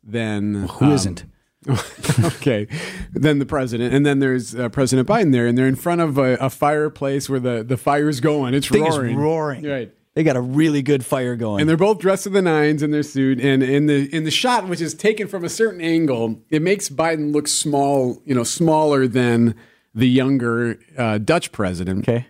than 0.03 0.67
Who 0.67 0.85
um, 0.85 0.91
not 0.91 1.23
okay, 2.23 2.67
then 3.13 3.39
the 3.39 3.45
president, 3.45 3.93
and 3.93 4.05
then 4.05 4.19
there's 4.19 4.53
uh, 4.55 4.69
President 4.69 5.07
Biden 5.07 5.31
there, 5.31 5.47
and 5.47 5.57
they're 5.57 5.67
in 5.67 5.75
front 5.75 6.01
of 6.01 6.17
a, 6.17 6.35
a 6.35 6.49
fireplace 6.49 7.29
where 7.29 7.39
the 7.39 7.63
the 7.63 7.77
fire's 7.77 8.19
going. 8.19 8.53
It's 8.53 8.67
Thing 8.67 8.85
is 8.85 8.97
roaring, 8.97 9.17
roaring. 9.17 9.63
right? 9.63 9.91
They 10.13 10.23
got 10.23 10.37
a 10.37 10.41
really 10.41 10.81
good 10.81 11.05
fire 11.05 11.35
going. 11.35 11.59
And 11.59 11.69
they're 11.69 11.75
both 11.75 11.99
dressed 11.99 12.23
to 12.23 12.29
the 12.29 12.41
nines 12.41 12.81
in 12.81 12.91
their 12.91 13.03
suit. 13.03 13.41
And 13.41 13.61
in 13.61 13.87
the 13.87 14.13
in 14.15 14.23
the 14.23 14.31
shot, 14.31 14.65
which 14.67 14.79
is 14.79 14.93
taken 14.93 15.27
from 15.27 15.43
a 15.43 15.49
certain 15.49 15.81
angle, 15.81 16.39
it 16.49 16.61
makes 16.61 16.87
Biden 16.87 17.33
look 17.33 17.49
small, 17.49 18.21
you 18.23 18.33
know, 18.33 18.45
smaller 18.45 19.07
than 19.07 19.55
the 19.93 20.07
younger 20.07 20.79
uh, 20.97 21.17
Dutch 21.17 21.51
president. 21.51 22.07
okay, 22.07 22.27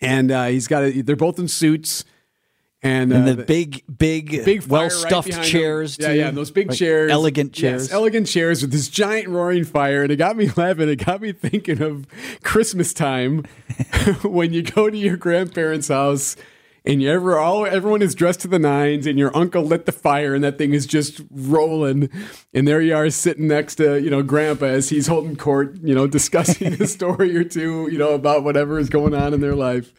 And 0.00 0.32
uh, 0.32 0.46
he's 0.46 0.66
got 0.66 0.82
a, 0.82 1.02
they're 1.02 1.14
both 1.14 1.38
in 1.38 1.46
suits. 1.46 2.04
And, 2.86 3.12
and 3.12 3.28
uh, 3.28 3.32
the 3.34 3.44
big, 3.44 3.82
big, 3.98 4.44
big 4.44 4.66
well 4.66 4.88
stuffed 4.90 5.28
him. 5.28 5.42
chairs. 5.42 5.96
Yeah, 6.00 6.08
too. 6.08 6.14
yeah, 6.14 6.30
those 6.30 6.50
big 6.50 6.68
Like 6.68 6.78
chairs, 6.78 7.10
elegant 7.10 7.50
Yes, 7.60 7.60
chairs. 7.88 7.92
elegant 7.92 8.26
chairs 8.28 8.62
with 8.62 8.70
this 8.70 8.88
giant 8.88 9.28
roaring 9.28 9.64
fire, 9.64 10.02
and 10.02 10.12
it 10.12 10.16
got 10.16 10.36
me 10.36 10.50
laughing. 10.56 10.88
It 10.88 11.04
got 11.04 11.20
me 11.20 11.32
thinking 11.32 11.82
of 11.82 12.06
Christmas 12.42 12.94
time 12.94 13.44
when 14.22 14.52
you 14.52 14.62
go 14.62 14.88
to 14.90 14.96
your 14.96 15.16
grandparents' 15.16 15.88
house. 15.88 16.36
And 16.88 17.02
you 17.02 17.10
ever 17.10 17.36
all 17.36 17.66
everyone 17.66 18.00
is 18.00 18.14
dressed 18.14 18.42
to 18.42 18.48
the 18.48 18.60
nines, 18.60 19.08
and 19.08 19.18
your 19.18 19.36
uncle 19.36 19.64
lit 19.64 19.86
the 19.86 19.90
fire, 19.92 20.36
and 20.36 20.44
that 20.44 20.56
thing 20.56 20.72
is 20.72 20.86
just 20.86 21.20
rolling. 21.32 22.08
And 22.54 22.68
there 22.68 22.80
you 22.80 22.94
are, 22.94 23.10
sitting 23.10 23.48
next 23.48 23.74
to 23.76 24.00
you 24.00 24.08
know 24.08 24.22
Grandpa 24.22 24.66
as 24.66 24.88
he's 24.90 25.08
holding 25.08 25.34
court, 25.34 25.76
you 25.82 25.96
know, 25.96 26.06
discussing 26.18 26.80
a 26.80 26.86
story 26.86 27.36
or 27.36 27.42
two, 27.42 27.88
you 27.90 27.98
know, 27.98 28.10
about 28.14 28.44
whatever 28.44 28.78
is 28.78 28.88
going 28.88 29.14
on 29.14 29.34
in 29.34 29.40
their 29.40 29.56
life. 29.56 29.92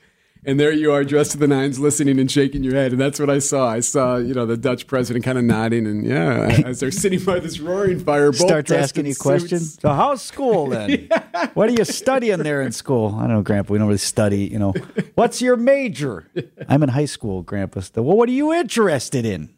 And 0.46 0.60
there 0.60 0.72
you 0.72 0.92
are, 0.92 1.04
dressed 1.04 1.32
to 1.32 1.38
the 1.38 1.48
nines, 1.48 1.80
listening 1.80 2.20
and 2.20 2.32
shaking 2.32 2.64
your 2.64 2.74
head. 2.74 2.92
And 2.92 3.02
that's 3.02 3.20
what 3.20 3.30
I 3.30 3.40
saw. 3.40 3.68
I 3.70 3.80
saw, 3.82 4.18
you 4.18 4.34
know, 4.34 4.46
the 4.46 4.56
Dutch 4.58 4.88
president 4.88 5.26
kind 5.26 5.38
of 5.38 5.44
nodding, 5.44 5.86
and 5.86 6.06
yeah, 6.06 6.62
as 6.66 6.80
they're 6.80 6.92
sitting 6.92 7.24
by 7.24 7.40
this 7.40 7.60
roaring 7.60 8.00
fire, 8.00 8.32
Starts 8.32 8.72
asking 8.72 9.06
you 9.08 9.16
questions. 9.16 9.72
suits. 9.74 9.82
So 9.82 9.90
how's 9.94 10.22
school 10.22 10.68
then? 10.70 11.10
What 11.54 11.70
are 11.70 11.74
you 11.74 11.84
studying 11.86 12.40
there 12.40 12.62
in 12.62 12.72
school? 12.72 13.16
I 13.16 13.22
don't 13.22 13.34
know, 13.34 13.42
Grandpa. 13.42 13.74
We 13.74 13.80
don't 13.80 13.88
really 13.88 13.98
study. 13.98 14.46
You 14.46 14.60
know, 14.60 14.74
what's 15.16 15.42
your 15.42 15.58
major? 15.58 16.30
I'm 16.70 16.84
in 16.84 16.90
high 16.90 17.06
school, 17.06 17.42
Grandpa. 17.42 17.82
Still. 17.82 18.04
Well, 18.04 18.16
what 18.18 18.30
are 18.30 18.34
you 18.34 18.54
interested 18.54 19.26
in? 19.26 19.54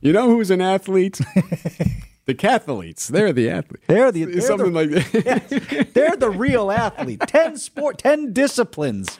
You 0.00 0.12
know 0.12 0.28
who's 0.28 0.50
an 0.50 0.60
athlete? 0.60 1.20
decathletes. 2.28 3.08
They're 3.08 3.32
the 3.32 3.50
athletes. 3.50 3.84
They're 3.86 4.12
the 4.12 4.24
they're 4.26 4.40
Something 4.42 4.72
the, 4.72 4.86
like 4.86 5.12
that. 5.12 5.94
they're 5.94 6.16
the 6.16 6.30
real 6.30 6.70
athlete. 6.70 7.20
Ten 7.26 7.56
sport, 7.56 7.98
ten 7.98 8.32
disciplines. 8.32 9.18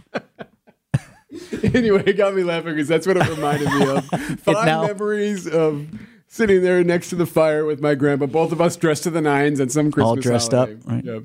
anyway, 1.75 2.03
it 2.07 2.15
got 2.15 2.35
me 2.35 2.43
laughing 2.43 2.73
because 2.75 2.89
that's 2.89 3.07
what 3.07 3.17
it 3.17 3.29
reminded 3.29 3.69
me 3.69 3.87
of. 3.89 4.05
Fond 4.41 4.67
now- 4.67 4.87
memories 4.87 5.47
of 5.47 5.87
sitting 6.29 6.63
there 6.63 6.85
next 6.85 7.11
to 7.11 7.17
the 7.17 7.27
fire 7.27 7.65
with 7.65 7.81
my 7.81 7.95
grandpa, 7.95 8.27
both 8.27 8.53
of 8.53 8.61
us 8.61 8.77
dressed 8.77 9.03
to 9.05 9.11
the 9.11 9.21
nines 9.21 9.61
and 9.61 9.73
some 9.73 9.91
Christmas 9.91 10.09
All 10.09 10.17
dressed 10.17 10.55
up, 10.55 10.71
right? 10.85 11.05
Yep. 11.05 11.23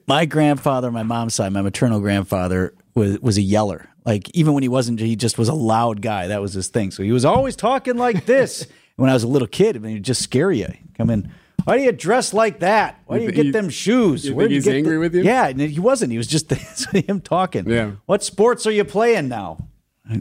My 0.06 0.24
grandfather, 0.24 0.90
my 0.90 1.02
mom's 1.02 1.34
side, 1.34 1.52
my 1.52 1.60
maternal 1.60 2.00
grandfather 2.00 2.72
was 2.94 3.20
was 3.20 3.36
a 3.36 3.42
yeller. 3.42 3.88
Like 4.06 4.30
even 4.34 4.54
when 4.54 4.62
he 4.62 4.68
wasn't, 4.68 5.00
he 5.00 5.16
just 5.16 5.36
was 5.36 5.48
a 5.50 5.54
loud 5.54 6.00
guy. 6.00 6.28
That 6.28 6.40
was 6.40 6.54
his 6.54 6.68
thing. 6.68 6.90
So 6.92 7.02
he 7.02 7.12
was 7.12 7.26
always 7.26 7.56
talking 7.56 7.98
like 7.98 8.24
this. 8.24 8.66
When 8.96 9.10
I 9.10 9.12
was 9.12 9.22
a 9.22 9.28
little 9.28 9.46
kid, 9.46 9.76
I 9.76 9.80
mean, 9.80 10.02
just 10.02 10.22
scare 10.22 10.50
you. 10.50 10.72
Come 10.96 11.10
in. 11.10 11.30
Why 11.68 11.76
do 11.78 11.84
you 11.84 11.92
dress 11.92 12.32
like 12.32 12.60
that? 12.60 13.00
Why 13.06 13.18
do 13.18 13.24
you 13.24 13.28
You 13.28 13.34
get 13.34 13.42
thi- 13.42 13.50
them 13.50 13.68
shoes? 13.68 14.24
you 14.24 14.34
Where'd 14.34 14.48
think 14.48 14.54
he's 14.56 14.64
get 14.64 14.74
angry 14.76 14.94
the-" 14.94 15.00
with 15.00 15.14
you? 15.14 15.22
Yeah, 15.22 15.48
and 15.48 15.60
he 15.60 15.78
wasn't. 15.80 16.12
He 16.12 16.18
was 16.18 16.26
just 16.26 16.50
him 16.92 17.20
talking. 17.20 17.68
Yeah. 17.68 17.92
What 18.06 18.22
sports 18.24 18.66
are 18.66 18.70
you 18.70 18.84
playing 18.84 19.28
now? 19.28 19.58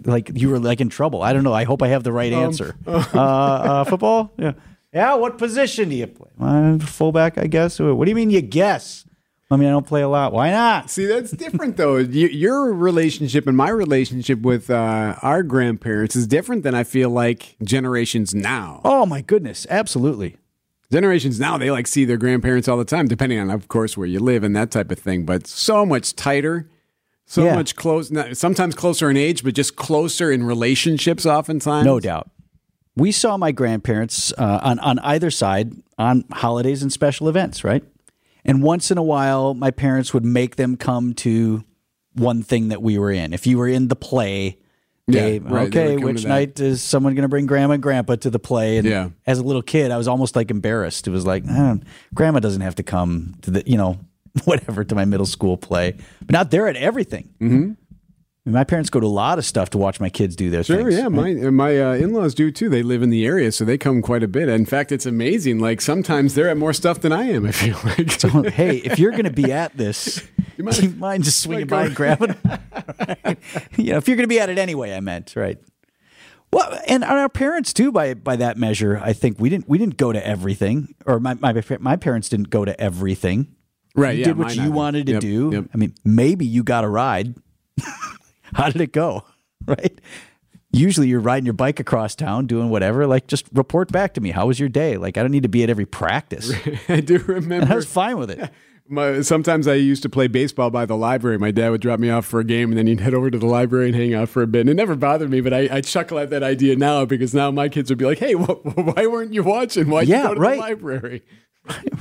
Like 0.06 0.32
you 0.36 0.50
were 0.50 0.60
like 0.60 0.82
in 0.82 0.90
trouble. 0.90 1.22
I 1.22 1.32
don't 1.32 1.44
know. 1.46 1.54
I 1.54 1.64
hope 1.64 1.82
I 1.82 1.88
have 1.88 2.04
the 2.04 2.10
Um, 2.10 2.16
right 2.18 2.34
answer. 2.34 2.76
uh, 2.88 2.92
uh, 3.16 3.84
football? 3.86 4.34
Yeah. 4.38 4.54
Yeah. 4.94 5.16
What 5.16 5.38
position 5.38 5.90
do 5.90 5.96
you 5.96 6.08
play? 6.08 6.30
Uh, 6.40 6.78
fullback, 6.80 7.38
I 7.38 7.48
guess. 7.48 7.80
What 7.80 8.04
do 8.04 8.12
you 8.12 8.16
mean 8.16 8.30
you 8.30 8.42
guess? 8.42 9.06
I 9.50 9.56
mean, 9.56 9.70
I 9.70 9.72
don't 9.72 9.88
play 9.88 10.02
a 10.02 10.10
lot. 10.10 10.34
Why 10.34 10.52
not? 10.52 10.90
See, 10.90 11.06
that's 11.06 11.32
different 11.32 11.78
though. 11.78 11.96
Your 12.44 12.74
relationship 12.74 13.48
and 13.48 13.56
my 13.56 13.70
relationship 13.70 14.42
with 14.42 14.70
uh, 14.70 15.16
our 15.22 15.42
grandparents 15.42 16.18
is 16.18 16.28
different 16.28 16.64
than 16.64 16.76
I 16.76 16.84
feel 16.84 17.10
like 17.10 17.56
generations 17.64 18.36
now. 18.36 18.82
Oh 18.84 19.06
my 19.06 19.22
goodness, 19.22 19.66
absolutely. 19.70 20.36
Generations 20.92 21.40
now, 21.40 21.58
they 21.58 21.70
like 21.70 21.86
see 21.88 22.06
their 22.06 22.18
grandparents 22.18 22.68
all 22.68 22.78
the 22.78 22.86
time, 22.86 23.08
depending 23.08 23.40
on, 23.40 23.50
of 23.50 23.68
course, 23.68 23.98
where 23.98 24.08
you 24.08 24.20
live 24.20 24.44
and 24.44 24.56
that 24.56 24.72
type 24.72 24.90
of 24.90 24.98
thing. 25.00 25.26
But 25.26 25.46
so 25.46 25.86
much 25.86 26.16
tighter, 26.16 26.70
so 27.26 27.44
Yeah. 27.44 27.56
much 27.56 27.76
close. 27.76 28.10
not- 28.10 28.38
Sometimes 28.38 28.74
closer 28.74 29.10
in 29.10 29.18
age, 29.18 29.44
but 29.44 29.54
just 29.54 29.76
closer 29.76 30.32
in 30.32 30.44
relationships. 30.44 31.26
Oftentimes, 31.26 31.86
No 31.86 32.00
doubt. 32.00 32.30
We 32.96 33.12
saw 33.12 33.38
my 33.38 33.52
grandparents 33.52 34.34
uh, 34.38 34.60
on 34.64 34.80
on 34.80 34.98
either 35.00 35.30
side 35.30 35.74
on 36.00 36.24
holidays 36.32 36.82
and 36.82 36.92
special 36.92 37.28
events, 37.30 37.64
right? 37.64 37.84
And 38.46 38.64
once 38.64 38.90
in 38.90 38.98
a 38.98 39.04
while, 39.04 39.54
my 39.54 39.72
parents 39.72 40.14
would 40.14 40.24
make 40.26 40.56
them 40.56 40.78
come 40.78 41.14
to 41.16 41.64
one 42.14 42.42
thing 42.42 42.70
that 42.70 42.82
we 42.82 42.98
were 42.98 43.12
in. 43.12 43.34
If 43.34 43.46
you 43.46 43.58
were 43.58 43.68
in 43.68 43.90
the 43.90 43.96
play, 43.96 44.58
Yeah, 45.10 45.40
right, 45.42 45.68
okay, 45.68 45.96
which 45.96 46.26
night 46.26 46.60
is 46.60 46.84
someone 46.84 47.16
going 47.16 47.22
to 47.24 47.30
bring 47.30 47.46
grandma 47.46 47.76
and 47.76 47.84
grandpa 47.84 48.16
to 48.18 48.30
the 48.30 48.40
play? 48.40 48.78
And 48.78 48.86
Yeah. 48.88 49.10
as 49.26 49.40
a 49.40 49.44
little 49.44 49.62
kid, 49.62 49.90
I 49.90 49.98
was 49.98 50.08
almost 50.08 50.36
like 50.36 50.52
embarrassed. 50.52 51.08
It 51.08 51.12
was 51.12 51.26
like, 51.26 51.44
"Oh, 51.50 51.80
grandma 52.14 52.40
doesn't 52.42 52.60
have 52.62 52.76
to 52.76 52.84
come 52.84 53.36
to 53.44 53.52
the, 53.52 53.64
you 53.66 53.78
know, 53.78 54.00
whatever 54.44 54.84
to 54.84 54.96
my 54.96 55.06
middle 55.06 55.26
school 55.26 55.56
play, 55.58 55.96
but 56.20 56.32
now 56.32 56.44
they're 56.44 56.68
at 56.68 56.76
everything. 56.76 57.30
Mm-hmm. 57.40 57.72
My 58.48 58.64
parents 58.64 58.90
go 58.90 59.00
to 59.02 59.06
a 59.06 59.08
lot 59.08 59.38
of 59.40 59.46
stuff 59.46 59.70
to 59.72 59.78
watch 59.78 60.00
my 60.00 60.10
kids 60.10 60.36
do 60.36 60.50
their 60.50 60.64
Sure, 60.64 60.78
things. 60.84 60.96
yeah, 60.98 61.10
my 61.10 61.34
my 61.52 61.80
uh, 61.82 61.94
in 61.96 62.14
laws 62.14 62.34
do 62.34 62.50
too. 62.50 62.70
They 62.70 62.82
live 62.82 63.04
in 63.04 63.10
the 63.10 63.26
area, 63.26 63.52
so 63.52 63.66
they 63.66 63.78
come 63.78 64.02
quite 64.02 64.24
a 64.24 64.28
bit. 64.28 64.48
In 64.48 64.66
fact, 64.66 64.92
it's 64.92 65.06
amazing. 65.06 65.60
Like 65.60 65.82
sometimes 65.82 66.34
they're 66.34 66.50
at 66.50 66.56
more 66.58 66.72
stuff 66.74 67.02
than 67.02 67.12
I 67.12 67.24
am. 67.26 67.46
I 67.46 67.52
feel 67.52 67.78
like. 67.84 68.10
So, 68.12 68.44
hey, 68.50 68.78
if 68.78 68.98
you're 69.00 69.12
going 69.12 69.26
to 69.26 69.32
be 69.32 69.52
at 69.52 69.76
this, 69.76 70.26
you 70.58 70.64
might- 70.66 70.96
mind, 70.98 71.24
just 71.26 71.42
swinging 71.42 71.68
by 71.68 71.88
and 71.88 71.96
grabbing 71.96 72.32
it? 72.46 73.38
you 73.78 73.92
know, 73.92 73.98
if 73.98 74.08
you're 74.08 74.16
going 74.18 74.24
to 74.24 74.28
be 74.28 74.40
at 74.40 74.50
it 74.50 74.58
anyway, 74.58 74.94
I 74.96 75.02
meant 75.02 75.36
right. 75.36 75.58
Well, 76.54 76.80
and 76.88 77.04
our 77.04 77.28
parents 77.28 77.74
too. 77.74 77.92
By 77.92 78.14
by 78.14 78.38
that 78.38 78.58
measure, 78.58 78.98
I 79.04 79.12
think 79.12 79.40
we 79.42 79.50
didn't 79.50 79.68
we 79.68 79.78
didn't 79.78 79.98
go 79.98 80.14
to 80.14 80.26
everything, 80.26 80.96
or 81.06 81.20
my 81.20 81.34
my 81.34 81.62
my 81.82 81.96
parents 81.98 82.30
didn't 82.30 82.50
go 82.50 82.64
to 82.64 82.80
everything. 82.80 83.48
right, 83.94 84.14
You 84.16 84.20
yeah, 84.22 84.26
did 84.28 84.38
what 84.38 84.56
you 84.56 84.62
either. 84.62 84.72
wanted 84.72 85.06
to 85.08 85.12
Yep, 85.14 85.22
do. 85.22 85.50
yep. 85.54 85.66
I 85.74 85.78
mean, 85.78 85.94
maybe 86.06 86.46
you 86.46 86.64
got 86.64 86.86
a 86.86 86.88
ride. 86.88 87.36
How 88.58 88.70
did 88.70 88.82
it 88.82 88.92
go? 88.92 89.24
Right. 89.66 90.00
Usually 90.72 91.08
you're 91.08 91.20
riding 91.20 91.46
your 91.46 91.54
bike 91.54 91.80
across 91.80 92.16
town 92.16 92.46
doing 92.46 92.70
whatever. 92.70 93.08
Like, 93.08 93.28
just 93.28 93.48
report 93.54 93.92
back 93.92 94.14
to 94.14 94.22
me. 94.22 94.30
How 94.32 94.46
was 94.46 94.60
your 94.60 94.70
day? 94.70 94.98
Like, 94.98 95.18
I 95.18 95.22
don't 95.24 95.32
need 95.32 95.44
to 95.44 95.50
be 95.50 95.64
at 95.64 95.70
every 95.70 95.86
practice. 95.88 96.54
I 96.90 97.00
do 97.02 97.22
And 97.28 97.52
I 97.66 97.76
was 97.76 97.86
fine 97.88 98.18
with 98.18 98.30
it. 98.30 98.50
My, 98.88 99.22
sometimes 99.22 99.68
I 99.68 99.74
used 99.74 100.04
to 100.04 100.10
play 100.10 100.28
baseball 100.28 100.70
by 100.70 100.86
the 100.86 100.96
library. 100.96 101.38
My 101.40 101.52
dad 101.52 101.70
would 101.72 101.82
drop 101.82 102.00
me 102.00 102.10
off 102.10 102.26
for 102.26 102.40
a 102.40 102.44
game, 102.46 102.70
and 102.70 102.78
then 102.78 102.88
he'd 102.88 103.00
head 103.02 103.14
over 103.14 103.30
to 103.32 103.38
the 103.38 103.46
library 103.48 103.88
and 103.88 103.96
hang 103.96 104.14
out 104.14 104.30
for 104.30 104.42
a 104.44 104.48
bit. 104.48 104.62
And 104.62 104.70
it 104.70 104.76
never 104.76 104.96
bothered 104.96 105.30
me, 105.32 105.42
but 105.42 105.54
I, 105.54 105.68
I 105.78 105.82
chuckle 105.82 106.20
at 106.20 106.30
that 106.30 106.44
idea 106.44 106.76
now 106.78 107.04
because 107.04 107.34
now 107.34 107.52
my 107.52 107.68
kids 107.68 107.90
would 107.90 107.98
be 107.98 108.06
like, 108.06 108.20
"Hey, 108.20 108.34
wh- 108.34 108.66
why 108.96 109.08
weren't 109.08 109.34
you 109.34 109.44
watching? 109.44 109.90
Why'd 109.90 110.08
Yeah, 110.08 110.22
you 110.22 110.28
go 110.30 110.34
to 110.36 110.40
right. 110.40 110.56
the 110.56 110.62
library? 110.62 111.24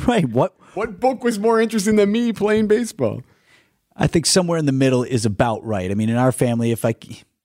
Right. 0.06 0.28
What 0.28 0.54
What 0.74 1.00
book 1.00 1.24
was 1.24 1.38
more 1.40 1.60
interesting 1.60 1.96
than 1.96 2.12
me 2.12 2.32
playing 2.32 2.68
baseball?" 2.68 3.22
I 3.96 4.06
think 4.06 4.26
somewhere 4.26 4.58
in 4.58 4.66
the 4.66 4.72
middle 4.72 5.02
is 5.02 5.24
about 5.24 5.64
right. 5.64 5.90
I 5.90 5.94
mean, 5.94 6.08
in 6.08 6.16
our 6.16 6.32
family, 6.32 6.70
if 6.70 6.84
I 6.84 6.94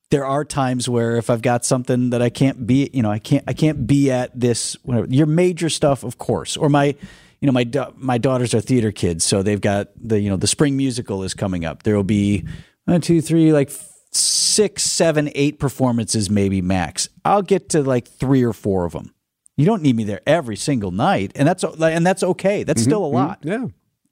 there 0.10 0.26
are 0.26 0.44
times 0.44 0.90
where 0.90 1.16
if 1.16 1.30
I've 1.30 1.42
got 1.42 1.64
something 1.64 2.10
that 2.10 2.22
I 2.22 2.30
can't 2.30 2.68
be, 2.68 2.90
you 2.94 3.02
know, 3.02 3.10
I 3.10 3.20
can't 3.20 3.44
I 3.48 3.54
can't 3.54 3.88
be 3.88 4.12
at 4.12 4.38
this 4.38 4.76
whatever, 4.84 5.08
your 5.10 5.26
major 5.26 5.70
stuff, 5.70 6.04
of 6.04 6.18
course, 6.18 6.58
or 6.58 6.70
my 6.70 6.96
you 7.40 7.46
know 7.48 7.54
my 7.54 7.66
my 7.96 8.18
daughters 8.18 8.54
are 8.54 8.62
theater 8.62 8.92
kids, 8.92 9.24
so 9.24 9.42
they've 9.42 9.62
got 9.62 9.88
the 9.96 10.20
you 10.20 10.30
know 10.30 10.38
the 10.38 10.48
spring 10.48 10.78
musical 10.78 11.24
is 11.24 11.34
coming 11.34 11.66
up. 11.66 11.84
There 11.84 11.96
will 11.96 12.04
be 12.04 12.46
one, 12.86 13.02
two, 13.02 13.22
three, 13.22 13.54
like 13.54 13.72
six, 14.12 14.84
seven, 14.84 15.30
eight 15.34 15.60
performances, 15.60 16.30
maybe 16.30 16.62
max. 16.62 17.08
I'll 17.24 17.42
get 17.42 17.70
to 17.70 17.82
like 17.82 18.08
three 18.08 18.44
or 18.44 18.54
four 18.54 18.86
of 18.86 18.92
them. 18.92 19.14
You 19.58 19.66
don't 19.66 19.82
need 19.82 19.96
me 19.96 20.04
there 20.04 20.22
every 20.28 20.56
single 20.58 20.92
night, 20.92 21.32
and 21.36 21.48
that's 21.48 21.64
and 21.64 22.06
that's 22.06 22.24
okay. 22.24 22.64
That's 22.64 22.82
mm-hmm, 22.82 22.90
still 22.90 23.06
a 23.06 23.08
mm-hmm. 23.08 23.16
lot. 23.16 23.40
Yeah, 23.44 23.68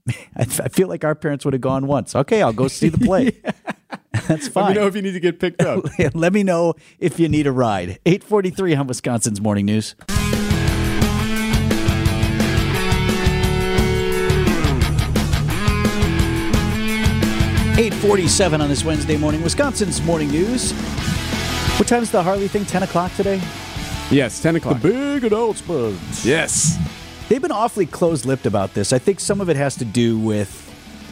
I, 0.36 0.42
I 0.42 0.68
feel 0.70 0.88
like 0.88 1.04
our 1.04 1.16
parents 1.16 1.46
would 1.46 1.54
have 1.54 1.62
gone 1.62 1.88
once. 1.88 2.16
Okay, 2.16 2.42
I'll 2.42 2.54
go 2.54 2.68
see 2.68 2.90
the 2.90 2.98
play. 2.98 3.32
That's 4.28 4.48
fine. 4.48 4.64
let 4.64 4.70
me 4.70 4.74
fine. 4.74 4.76
know 4.76 4.88
if 4.88 4.96
you 4.96 5.02
need 5.02 5.12
to 5.14 5.20
get 5.20 5.40
picked 5.40 5.62
up. 5.62 5.86
Let 6.14 6.34
me 6.34 6.44
know 6.44 6.76
if 7.00 7.20
you 7.20 7.28
need 7.30 7.48
a 7.48 7.52
ride. 7.52 8.00
843 8.06 8.76
on 8.76 8.88
Wisconsin's 8.88 9.42
Morning 9.42 9.66
News. 9.66 9.96
Eight 17.78 17.94
forty-seven 17.94 18.60
on 18.60 18.68
this 18.68 18.84
Wednesday 18.84 19.16
morning. 19.16 19.42
Wisconsin's 19.42 20.02
morning 20.02 20.28
news. 20.30 20.74
What 21.80 21.88
time's 21.88 22.12
the 22.12 22.22
Harley 22.22 22.50
thing? 22.50 22.66
Ten 22.66 22.84
o'clock 22.84 23.14
today. 23.16 23.40
yes, 24.12 24.42
ten 24.42 24.58
o'clock. 24.58 24.82
The 24.82 24.90
big 24.90 25.24
announcement. 25.24 25.98
yes, 26.26 26.78
They've 27.30 27.42
been 27.42 27.52
awfully 27.52 27.86
close-lipped 27.86 28.48
about 28.48 28.74
this. 28.74 28.92
I 28.92 28.98
think 28.98 29.20
some 29.20 29.40
of 29.40 29.50
it 29.50 29.56
has 29.56 29.76
to 29.76 29.86
do 29.86 30.18
with 30.18 30.66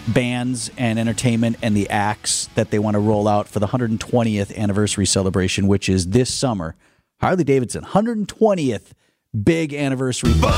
bands 0.08 0.72
and 0.76 0.98
entertainment 0.98 1.58
and 1.62 1.78
the 1.78 1.88
acts 1.92 2.50
that 2.56 2.72
they 2.72 2.80
want 2.80 2.96
to 2.96 3.00
roll 3.00 3.28
out 3.28 3.48
for 3.48 3.60
the 3.60 3.68
120th 3.68 4.58
anniversary 4.58 5.06
celebration, 5.06 5.68
which 5.68 5.88
is 5.88 6.08
this 6.08 6.34
summer. 6.34 6.76
Harley 7.22 7.44
Davidson 7.44 7.84
120th 7.84 8.94
big 9.44 9.76
anniversary 9.76 10.34
party. 10.42 10.58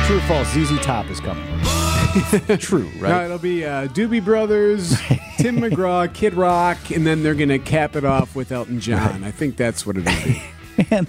True 0.07 0.19
or 0.19 0.21
false? 0.23 0.49
ZZ 0.53 0.79
Top 0.81 1.11
is 1.11 1.19
coming. 1.19 1.80
True, 2.59 2.91
No, 2.97 3.01
right? 3.01 3.25
it'll 3.27 3.39
be 3.39 3.65
uh, 3.65 3.87
Doobie 3.89 4.25
Brothers, 4.25 4.91
Tim 5.39 5.59
McGraw, 5.61 6.13
Kid 6.13 6.35
Rock, 6.35 6.91
and 6.91 7.07
then 7.07 7.23
they're 7.23 7.35
going 7.35 7.49
to 7.51 7.59
cap 7.59 7.95
it 7.97 8.05
off 8.05 8.35
with 8.35 8.51
Elton 8.53 8.81
John. 8.81 9.23
I 9.25 9.31
think 9.31 9.57
that's 9.57 9.87
what 9.87 9.97
it'll 9.97 10.13
be. 10.25 10.43
And 10.91 11.07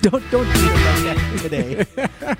don't 0.00 0.30
don't 0.30 0.46
them 0.46 0.64
like 0.64 1.16
that 1.16 1.38
today 1.42 1.86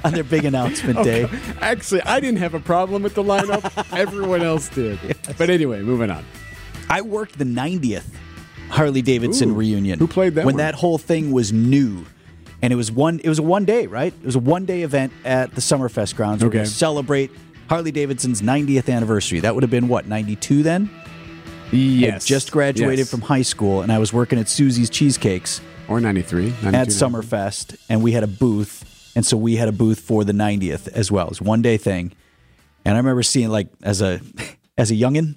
on 0.04 0.12
their 0.14 0.24
big 0.24 0.46
announcement 0.46 1.04
day. 1.04 1.28
Actually, 1.60 2.00
I 2.02 2.18
didn't 2.18 2.38
have 2.38 2.54
a 2.54 2.60
problem 2.60 3.02
with 3.02 3.14
the 3.14 3.22
lineup. 3.22 3.94
Everyone 3.94 4.40
else 4.42 4.70
did. 4.70 4.98
But 5.36 5.50
anyway, 5.50 5.82
moving 5.82 6.10
on. 6.10 6.24
I 6.88 7.02
worked 7.02 7.36
the 7.38 7.44
90th 7.44 8.06
Harley 8.70 9.02
Davidson 9.02 9.50
Ooh. 9.50 9.54
reunion. 9.54 9.98
Who 9.98 10.06
played 10.06 10.34
that 10.36 10.46
when 10.46 10.54
one? 10.54 10.58
that 10.64 10.74
whole 10.74 10.96
thing 10.96 11.30
was 11.30 11.52
new, 11.52 12.06
and 12.64 12.72
it 12.72 12.76
was 12.76 12.90
one. 12.90 13.20
It 13.22 13.28
was 13.28 13.38
a 13.38 13.42
one 13.42 13.66
day, 13.66 13.86
right? 13.86 14.10
It 14.22 14.24
was 14.24 14.36
a 14.36 14.38
one 14.38 14.64
day 14.64 14.82
event 14.82 15.12
at 15.22 15.54
the 15.54 15.60
Summerfest 15.60 16.16
grounds. 16.16 16.42
We're 16.42 16.48
Okay. 16.48 16.58
to 16.60 16.66
celebrate 16.66 17.30
Harley 17.68 17.92
Davidson's 17.92 18.40
90th 18.40 18.88
anniversary. 18.88 19.40
That 19.40 19.54
would 19.54 19.62
have 19.62 19.70
been 19.70 19.86
what 19.86 20.08
92 20.08 20.62
then. 20.62 20.88
I 21.72 21.76
Yes. 21.76 22.24
just 22.24 22.50
graduated 22.52 23.00
Yes. 23.00 23.10
from 23.10 23.20
high 23.20 23.42
school, 23.42 23.82
and 23.82 23.92
I 23.92 23.98
was 23.98 24.12
working 24.14 24.38
at 24.38 24.48
Susie's 24.48 24.88
Cheesecakes 24.88 25.60
Or 25.88 26.00
93. 26.00 26.54
at 26.62 26.72
93. 26.72 26.94
Summerfest, 26.94 27.76
and 27.90 28.02
we 28.02 28.12
had 28.12 28.22
a 28.22 28.26
booth, 28.28 29.10
and 29.14 29.26
so 29.26 29.36
we 29.36 29.56
had 29.56 29.68
a 29.68 29.72
booth 29.72 30.00
for 30.00 30.24
the 30.24 30.32
90th 30.32 30.88
as 30.88 31.12
well. 31.12 31.26
It 31.26 31.30
was 31.30 31.42
one 31.42 31.60
day 31.60 31.76
thing, 31.76 32.12
and 32.86 32.94
I 32.94 32.96
remember 32.98 33.22
seeing 33.22 33.50
like 33.50 33.66
as 33.82 34.00
a 34.00 34.20
as 34.78 34.90
a 34.90 34.94
youngin, 34.94 35.34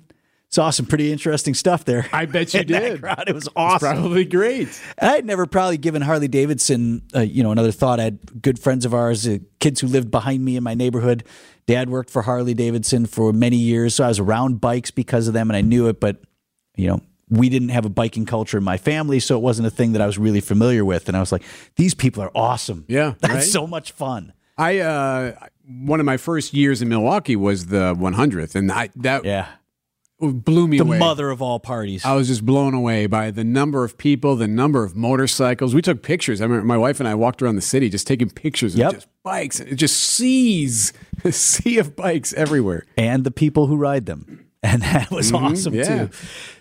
saw 0.49 0.69
some 0.69 0.85
pretty 0.85 1.11
interesting 1.11 1.53
stuff 1.53 1.83
there. 1.85 2.07
I 2.13 2.25
bet 2.25 2.53
you 2.53 2.63
did. 2.65 3.01
crowd. 3.01 3.25
It 3.27 3.35
was 3.35 3.45
It's 3.47 3.53
awesome. 3.55 3.95
probably 3.97 4.25
great. 4.25 4.67
And 4.97 5.11
I 5.11 5.15
had 5.15 5.25
never 5.25 5.45
probably 5.45 5.77
given 5.77 6.01
Harley 6.01 6.27
Davidson, 6.29 7.03
uh, 7.15 7.19
you 7.21 7.43
know, 7.43 7.51
another 7.51 7.71
thought. 7.71 7.99
I 7.99 8.03
had 8.05 8.41
good 8.41 8.57
friends 8.59 8.85
of 8.85 8.93
ours, 8.93 9.27
uh, 9.27 9.39
kids 9.59 9.81
who 9.81 9.87
lived 9.87 10.09
behind 10.09 10.43
me 10.45 10.55
in 10.55 10.63
my 10.63 10.73
neighborhood. 10.73 11.23
Dad 11.65 11.89
worked 11.89 12.09
for 12.09 12.21
Harley 12.21 12.53
Davidson 12.53 13.05
for 13.07 13.33
many 13.33 13.57
years, 13.57 13.93
so 13.95 14.05
I 14.05 14.07
was 14.07 14.19
around 14.19 14.61
bikes 14.61 14.89
because 14.89 15.27
of 15.27 15.33
them, 15.33 15.49
and 15.49 15.57
I 15.57 15.61
knew 15.61 15.87
it. 15.89 15.99
But 15.99 16.21
you 16.77 16.87
know, 16.87 17.01
we 17.29 17.49
didn't 17.49 17.69
have 17.69 17.83
a 17.83 17.89
biking 17.89 18.25
culture 18.25 18.57
in 18.57 18.63
my 18.63 18.77
family, 18.77 19.19
so 19.19 19.35
it 19.35 19.41
wasn't 19.41 19.67
a 19.67 19.71
thing 19.71 19.91
that 19.91 20.01
I 20.01 20.05
was 20.05 20.17
really 20.17 20.39
familiar 20.39 20.85
with. 20.85 21.09
And 21.09 21.17
I 21.17 21.19
was 21.19 21.33
like, 21.33 21.43
these 21.75 21.93
people 21.93 22.23
are 22.23 22.31
awesome. 22.33 22.85
Yeah, 22.87 23.15
that's 23.19 23.33
right? 23.33 23.43
so 23.43 23.67
much 23.67 23.91
fun. 23.91 24.31
I 24.57 24.79
uh, 24.79 25.33
one 25.67 25.99
of 25.99 26.05
my 26.05 26.15
first 26.15 26.53
years 26.53 26.81
in 26.81 26.87
Milwaukee 26.87 27.35
was 27.35 27.65
the 27.65 27.93
100th, 27.95 28.55
and 28.55 28.71
I 28.71 28.89
that 28.95 29.25
Yeah, 29.25 29.47
blew 30.19 30.67
me 30.67 30.77
the 30.77 30.83
away. 30.83 30.97
mother 30.99 31.29
of 31.29 31.41
all 31.41 31.59
parties. 31.59 32.03
I 32.03 32.13
was 32.15 32.27
just 32.27 32.45
blown 32.45 32.73
away 32.73 33.05
by 33.05 33.29
the 33.31 33.43
number 33.43 33.83
of 33.83 33.97
people, 33.97 34.35
the 34.35 34.47
number 34.47 34.83
of 34.83 34.95
motorcycles. 34.95 35.75
We 35.75 35.81
took 35.81 36.01
pictures. 36.01 36.41
I 36.41 36.45
remember 36.45 36.65
my 36.65 36.77
wife 36.77 36.99
and 36.99 37.07
I 37.07 37.13
walked 37.15 37.41
around 37.41 37.55
the 37.55 37.61
city 37.61 37.89
just 37.89 38.07
taking 38.07 38.29
pictures 38.29 38.75
Yep. 38.75 38.87
of 38.87 38.93
just 38.95 39.07
bikes. 39.23 39.59
It 39.59 39.75
just 39.75 39.95
seas, 39.99 40.91
a 41.23 41.31
sea 41.31 41.77
of 41.77 41.95
bikes 41.95 42.33
everywhere. 42.33 42.85
and 42.97 43.23
the 43.23 43.31
people 43.31 43.67
who 43.67 43.75
ride 43.77 44.05
them. 44.07 44.43
and 44.63 44.81
that 44.81 45.11
was 45.11 45.31
awesome 45.31 45.75
yeah. 45.75 45.83
too. 46.07 46.09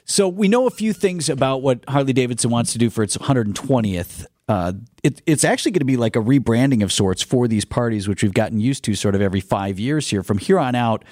So 0.05 0.29
we 0.29 0.49
know 0.49 0.67
a 0.67 0.71
few 0.71 0.93
things 0.93 1.29
about 1.31 1.63
what 1.63 1.81
Harley 1.89 2.13
Davidson 2.13 2.51
wants 2.51 2.73
to 2.73 2.79
do 2.79 2.91
for 2.91 3.03
its 3.03 3.17
120th. 3.17 4.27
Uh, 4.49 4.75
it, 5.03 5.23
it's 5.27 5.45
actually 5.45 5.73
going 5.73 5.81
to 5.81 5.87
be 5.87 5.97
like 5.97 6.15
a 6.15 6.21
rebranding 6.21 6.83
of 6.83 6.93
sorts 6.93 7.23
for 7.23 7.49
these 7.49 7.65
parties, 7.65 8.07
which 8.07 8.23
we've 8.23 8.35
gotten 8.35 8.61
used 8.61 8.85
to 8.85 8.95
sort 8.95 9.15
of 9.15 9.21
every 9.23 9.41
five 9.41 9.79
years 9.81 10.09
here. 10.11 10.23
From 10.23 10.39
here 10.39 10.59
on 10.59 10.75
out, 10.75 11.05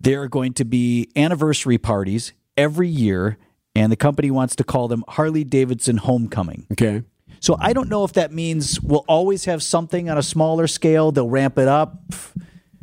there 0.00 0.22
are 0.22 0.28
going 0.28 0.52
to 0.54 0.64
be 0.64 1.08
anniversary 1.16 1.78
parties 1.78 2.32
every 2.56 2.88
year, 2.88 3.36
and 3.74 3.90
the 3.92 3.96
company 3.96 4.30
wants 4.30 4.54
to 4.56 4.64
call 4.64 4.88
them 4.88 5.04
Harley 5.08 5.44
Davidson 5.44 5.98
Homecoming. 5.98 6.66
Okay. 6.72 7.02
So 7.40 7.56
I 7.60 7.72
don't 7.72 7.88
know 7.88 8.04
if 8.04 8.12
that 8.14 8.32
means 8.32 8.80
we'll 8.80 9.04
always 9.06 9.44
have 9.44 9.62
something 9.62 10.10
on 10.10 10.18
a 10.18 10.22
smaller 10.22 10.66
scale. 10.66 11.12
They'll 11.12 11.28
ramp 11.28 11.56
it 11.58 11.68
up 11.68 12.12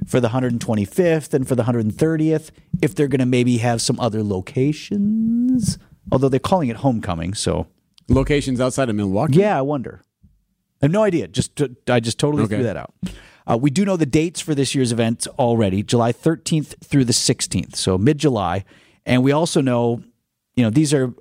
for 0.07 0.19
the 0.21 0.29
125th 0.29 1.33
and 1.33 1.45
for 1.47 1.55
the 1.55 1.63
130th. 1.63 2.51
If 2.81 2.95
they're 2.95 3.07
going 3.09 3.19
to 3.19 3.25
maybe 3.25 3.57
have 3.57 3.81
some 3.81 3.99
other 3.99 4.23
locations, 4.23 5.77
although 6.11 6.29
they're 6.29 6.39
calling 6.39 6.69
it 6.69 6.77
homecoming. 6.77 7.33
So 7.33 7.67
Locations 8.07 8.61
outside 8.61 8.89
of 8.89 8.95
Milwaukee. 8.95 9.39
yeah, 9.39 9.57
I 9.57 9.61
wonder. 9.61 10.01
I 10.81 10.85
have 10.85 10.91
no 10.91 11.03
idea. 11.03 11.27
Just 11.27 11.59
I 11.89 11.99
just 11.99 12.19
totally 12.19 12.43
Okay. 12.43 12.55
threw 12.55 12.63
that 12.63 12.77
out. 12.77 12.93
Uh, 13.47 13.57
we 13.57 13.69
do 13.69 13.85
know 13.85 13.97
the 13.97 14.05
dates 14.05 14.41
for 14.41 14.55
this 14.55 14.73
year's 14.75 14.91
event 14.91 15.27
already: 15.39 15.83
July 15.83 16.11
13th 16.11 16.83
through 16.83 17.05
the 17.05 17.13
16th, 17.13 17.75
so 17.75 17.97
mid-July. 17.97 18.65
And 19.05 19.23
we 19.23 19.31
also 19.31 19.61
know, 19.61 20.01
you 20.55 20.63
know, 20.63 20.69
these 20.71 20.93
are 20.93 21.13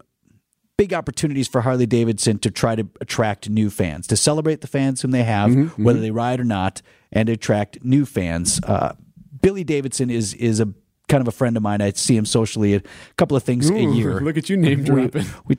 big 0.76 0.92
opportunities 0.94 1.46
for 1.46 1.60
Harley 1.60 1.86
Davidson 1.86 2.38
to 2.40 2.50
try 2.50 2.74
to 2.74 2.86
attract 3.00 3.48
new 3.48 3.70
fans, 3.70 4.06
to 4.08 4.16
celebrate 4.16 4.60
the 4.60 4.66
fans 4.66 5.02
whom 5.02 5.10
they 5.10 5.22
have, 5.22 5.52
whether 5.78 6.00
they 6.00 6.10
ride 6.10 6.40
or 6.40 6.44
not, 6.44 6.82
and 7.12 7.28
attract 7.28 7.84
new 7.84 8.04
fans. 8.06 8.58
Uh, 8.64 8.94
Billy 9.40 9.64
Davidson 9.64 10.10
is 10.10 10.34
is 10.34 10.60
a 10.60 10.68
kind 11.08 11.20
of 11.20 11.28
a 11.28 11.32
friend 11.32 11.56
of 11.56 11.62
mine. 11.62 11.82
I 11.82 11.92
see 11.92 12.16
him 12.16 12.24
socially 12.24 12.74
at 12.74 12.84
a 12.84 13.14
couple 13.16 13.36
of 13.36 13.42
things 13.42 13.68
a 13.68 13.74
year. 13.94 14.20
Look 14.20 14.38
at 14.38 14.48
you 14.48 14.56
name 14.56 14.82
dropping. 14.82 15.26
We, 15.44 15.58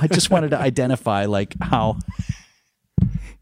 I 0.00 0.06
just 0.06 0.30
wanted 0.30 0.50
to 0.50 0.58
identify 0.60 1.24
like 1.24 1.54
how. 1.60 1.96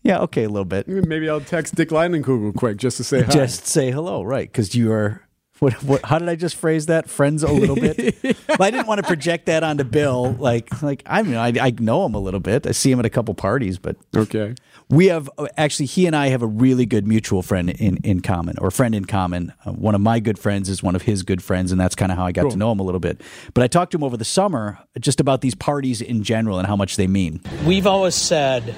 Yeah, 0.04 0.20
okay, 0.20 0.44
a 0.44 0.48
little 0.48 0.66
bit. 0.66 0.86
Maybe 0.86 1.30
I'll 1.30 1.40
text 1.40 1.74
Dick 1.74 1.88
Leinenkugel 1.88 2.54
quick 2.54 2.76
just 2.76 2.98
to 2.98 3.04
say 3.04 3.22
hi. 3.22 3.32
Just 3.32 3.66
say 3.66 3.90
hello, 3.90 4.22
right? 4.22 4.46
Because 4.46 4.74
you 4.74 4.92
are. 4.92 5.22
What, 5.60 5.82
what? 5.82 6.04
How 6.04 6.18
did 6.18 6.28
I 6.28 6.34
just 6.34 6.56
phrase 6.56 6.86
that? 6.86 7.08
Friends 7.08 7.42
a 7.42 7.50
little 7.50 7.76
bit. 7.76 7.96
well, 8.22 8.62
I 8.62 8.70
didn't 8.70 8.86
want 8.86 9.00
to 9.00 9.06
project 9.06 9.46
that 9.46 9.62
onto 9.62 9.84
Bill. 9.84 10.32
Like, 10.32 10.82
like 10.82 11.02
I 11.06 11.22
mean, 11.22 11.36
I, 11.36 11.54
I 11.58 11.72
know 11.78 12.04
him 12.04 12.14
a 12.14 12.18
little 12.18 12.40
bit. 12.40 12.66
I 12.66 12.72
see 12.72 12.90
him 12.90 12.98
at 12.98 13.06
a 13.06 13.10
couple 13.10 13.32
parties, 13.32 13.78
but 13.78 13.96
okay. 14.14 14.56
we 14.90 15.06
have 15.06 15.30
actually 15.56 15.86
he 15.86 16.06
and 16.06 16.14
I 16.14 16.26
have 16.26 16.42
a 16.42 16.46
really 16.46 16.84
good 16.84 17.06
mutual 17.06 17.40
friend 17.40 17.70
in 17.70 17.96
in 17.98 18.20
common, 18.20 18.58
or 18.58 18.70
friend 18.70 18.94
in 18.94 19.06
common. 19.06 19.54
Uh, 19.64 19.72
one 19.72 19.94
of 19.94 20.02
my 20.02 20.20
good 20.20 20.38
friends 20.38 20.68
is 20.68 20.82
one 20.82 20.94
of 20.94 21.02
his 21.02 21.22
good 21.22 21.42
friends, 21.42 21.72
and 21.72 21.80
that's 21.80 21.94
kind 21.94 22.12
of 22.12 22.18
how 22.18 22.26
I 22.26 22.32
got 22.32 22.50
to 22.50 22.56
know 22.56 22.70
him 22.70 22.80
a 22.80 22.84
little 22.84 23.00
bit. 23.00 23.22
But 23.54 23.64
I 23.64 23.68
talked 23.68 23.92
to 23.92 23.96
him 23.96 24.04
over 24.04 24.18
the 24.18 24.24
summer 24.24 24.80
just 25.00 25.18
about 25.18 25.40
these 25.40 25.54
parties 25.54 26.02
in 26.02 26.24
general 26.24 26.58
and 26.58 26.66
how 26.66 26.76
much 26.76 26.96
they 26.96 27.06
mean. 27.06 27.40
We've 27.64 27.86
always 27.86 28.16
said 28.16 28.74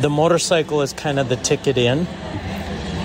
the 0.00 0.10
motorcycle 0.10 0.82
is 0.82 0.92
kind 0.92 1.18
of 1.18 1.28
the 1.28 1.36
ticket 1.36 1.76
in. 1.76 2.06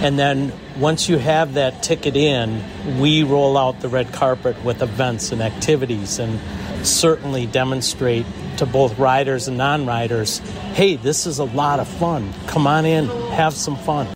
And 0.01 0.19
then 0.19 0.51
once 0.79 1.07
you 1.07 1.17
have 1.17 1.53
that 1.53 1.81
ticket 1.81 2.15
in, 2.15 2.61
we 2.99 3.23
roll 3.23 3.57
out 3.57 3.79
the 3.79 3.87
red 3.87 4.11
carpet 4.11 4.61
with 4.63 4.81
events 4.81 5.31
and 5.31 5.41
activities 5.41 6.19
and 6.19 6.39
certainly 6.85 7.47
demonstrate 7.47 8.25
to 8.57 8.65
both 8.65 8.97
riders 8.99 9.47
and 9.47 9.57
non 9.57 9.85
riders 9.85 10.39
hey, 10.73 10.97
this 10.97 11.25
is 11.25 11.39
a 11.39 11.45
lot 11.45 11.79
of 11.79 11.87
fun. 11.87 12.33
Come 12.47 12.67
on 12.67 12.85
in, 12.85 13.07
have 13.31 13.53
some 13.53 13.77
fun. 13.77 14.07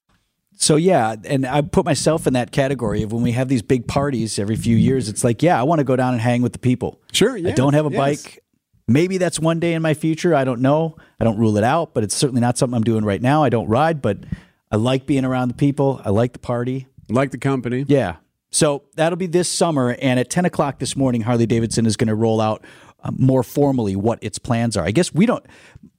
So 0.57 0.75
yeah, 0.75 1.15
and 1.23 1.45
I 1.45 1.61
put 1.61 1.85
myself 1.85 2.27
in 2.27 2.33
that 2.33 2.51
category 2.51 3.01
of 3.03 3.13
when 3.13 3.23
we 3.23 3.31
have 3.31 3.47
these 3.47 3.61
big 3.61 3.87
parties 3.87 4.37
every 4.37 4.57
few 4.57 4.75
years. 4.75 5.07
It's 5.07 5.23
like, 5.23 5.41
yeah, 5.41 5.57
I 5.57 5.63
want 5.63 5.79
to 5.79 5.85
go 5.85 5.95
down 5.95 6.13
and 6.13 6.21
hang 6.21 6.41
with 6.41 6.51
the 6.51 6.59
people. 6.59 6.99
Sure, 7.13 7.37
I 7.37 7.51
don't 7.51 7.73
have 7.73 7.85
a 7.85 7.91
yes. 7.91 7.97
bike. 7.97 8.43
Maybe 8.89 9.17
that's 9.17 9.39
one 9.39 9.60
day 9.60 9.73
in 9.73 9.82
my 9.82 9.93
future. 9.93 10.34
I 10.34 10.43
don't 10.43 10.62
know. 10.62 10.97
I 11.19 11.23
don't 11.23 11.38
rule 11.38 11.58
it 11.58 11.63
out, 11.63 11.93
but 11.93 12.04
it's 12.04 12.15
certainly 12.15 12.41
not 12.41 12.58
something 12.58 12.75
I'm 12.75 12.84
doing 12.84 13.06
right 13.06 13.21
now. 13.21 13.43
I 13.43 13.49
don't 13.49 13.67
ride, 13.67 14.02
but 14.02 14.17
I 14.71 14.78
like 14.78 15.06
being 15.06 15.25
around 15.25 15.49
the 15.49 15.54
people. 15.54 16.02
I 16.04 16.10
like 16.10 16.34
the 16.34 16.39
party. 16.39 16.88
Like 17.10 17.32
the 17.32 17.38
company. 17.38 17.86
Yeah. 17.88 18.17
So 18.52 18.84
that'll 18.95 19.17
be 19.17 19.28
this 19.28 19.47
summer. 19.47 19.95
And 20.02 20.19
at 20.19 20.30
10 20.30 20.45
o'clock 20.45 20.80
this 20.80 20.95
morning, 20.95 21.21
Harley 21.21 21.45
Davidson 21.45 21.86
is 21.86 21.97
going 21.97 22.08
to 22.08 22.15
roll 22.15 22.41
out 22.41 22.63
uh, 23.03 23.12
more 23.17 23.43
formally 23.43 23.95
what 23.95 24.19
its 24.21 24.38
plans 24.38 24.75
are. 24.75 24.83
I 24.83 24.91
guess 24.91 25.13
we 25.13 25.25
don't. 25.25 25.45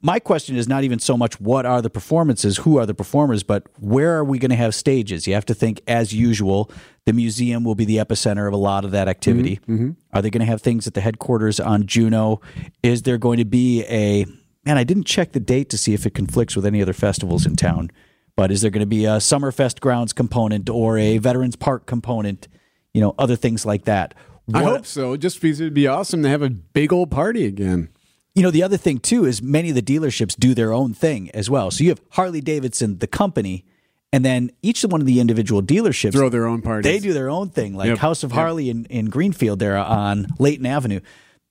My 0.02 0.18
question 0.18 0.56
is 0.56 0.68
not 0.68 0.84
even 0.84 0.98
so 0.98 1.16
much 1.16 1.40
what 1.40 1.64
are 1.66 1.80
the 1.80 1.90
performances, 1.90 2.58
who 2.58 2.78
are 2.78 2.86
the 2.86 2.94
performers, 2.94 3.42
but 3.42 3.66
where 3.78 4.16
are 4.16 4.24
we 4.24 4.38
going 4.38 4.50
to 4.50 4.56
have 4.56 4.74
stages? 4.74 5.26
You 5.26 5.34
have 5.34 5.46
to 5.46 5.54
think, 5.54 5.80
as 5.86 6.12
usual, 6.12 6.70
the 7.06 7.12
museum 7.12 7.64
will 7.64 7.74
be 7.74 7.84
the 7.84 7.96
epicenter 7.96 8.46
of 8.46 8.52
a 8.52 8.58
lot 8.58 8.84
of 8.84 8.90
that 8.90 9.08
activity. 9.08 9.60
Are 10.12 10.22
they 10.22 10.30
going 10.30 10.40
to 10.40 10.46
have 10.46 10.62
things 10.62 10.86
at 10.86 10.94
the 10.94 11.00
headquarters 11.00 11.58
on 11.58 11.86
Juneau? 11.86 12.40
Is 12.82 13.02
there 13.02 13.18
going 13.18 13.38
to 13.38 13.44
be 13.44 13.84
a. 13.84 14.26
Man, 14.66 14.76
I 14.76 14.84
didn't 14.84 15.04
check 15.04 15.32
the 15.32 15.40
date 15.40 15.70
to 15.70 15.78
see 15.78 15.94
if 15.94 16.04
it 16.04 16.12
conflicts 16.12 16.54
with 16.54 16.66
any 16.66 16.82
other 16.82 16.92
festivals 16.92 17.46
in 17.46 17.56
town. 17.56 17.90
But 18.36 18.50
is 18.52 18.60
there 18.60 18.70
going 18.70 18.80
to 18.80 18.86
be 18.86 19.06
a 19.06 19.16
Summerfest 19.16 19.80
grounds 19.80 20.12
component 20.12 20.68
or 20.68 20.98
a 20.98 21.16
Veterans 21.18 21.56
Park 21.56 21.86
component? 21.86 22.46
You 22.92 23.00
know, 23.00 23.14
other 23.18 23.36
things 23.36 23.64
like 23.64 23.84
that. 23.84 24.14
I 24.54 24.62
What- 24.62 24.72
hope 24.76 24.86
so. 24.86 25.16
Just 25.16 25.40
because 25.40 25.60
it'd 25.60 25.74
be 25.74 25.86
awesome 25.86 26.22
to 26.22 26.28
have 26.28 26.42
a 26.42 26.50
big 26.50 26.92
old 26.92 27.10
party 27.10 27.44
again. 27.44 27.88
You 28.34 28.42
know, 28.42 28.50
the 28.50 28.62
other 28.62 28.76
thing 28.76 28.98
too 28.98 29.24
is 29.24 29.42
many 29.42 29.70
of 29.70 29.74
the 29.74 29.82
dealerships 29.82 30.36
do 30.38 30.54
their 30.54 30.72
own 30.72 30.94
thing 30.94 31.30
as 31.32 31.50
well. 31.50 31.70
So 31.70 31.82
you 31.84 31.90
have 31.90 32.00
Harley 32.10 32.40
Davidson, 32.40 32.98
the 32.98 33.06
company, 33.06 33.64
and 34.12 34.24
then 34.24 34.50
each 34.62 34.82
one 34.82 35.00
of 35.00 35.06
the 35.06 35.20
individual 35.20 35.62
dealerships 35.62 36.12
Throw 36.12 36.28
their 36.28 36.46
own 36.46 36.62
party. 36.62 36.88
They 36.88 36.98
do 37.00 37.12
their 37.12 37.28
own 37.30 37.48
thing, 37.50 37.74
like 37.74 37.88
Yep. 37.88 37.98
House 37.98 38.22
of 38.22 38.30
Yep. 38.30 38.36
Harley 38.36 38.70
in, 38.70 38.84
in 38.86 39.06
Greenfield 39.06 39.58
there 39.58 39.76
on 39.76 40.26
Layton 40.38 40.66
Avenue. 40.66 41.00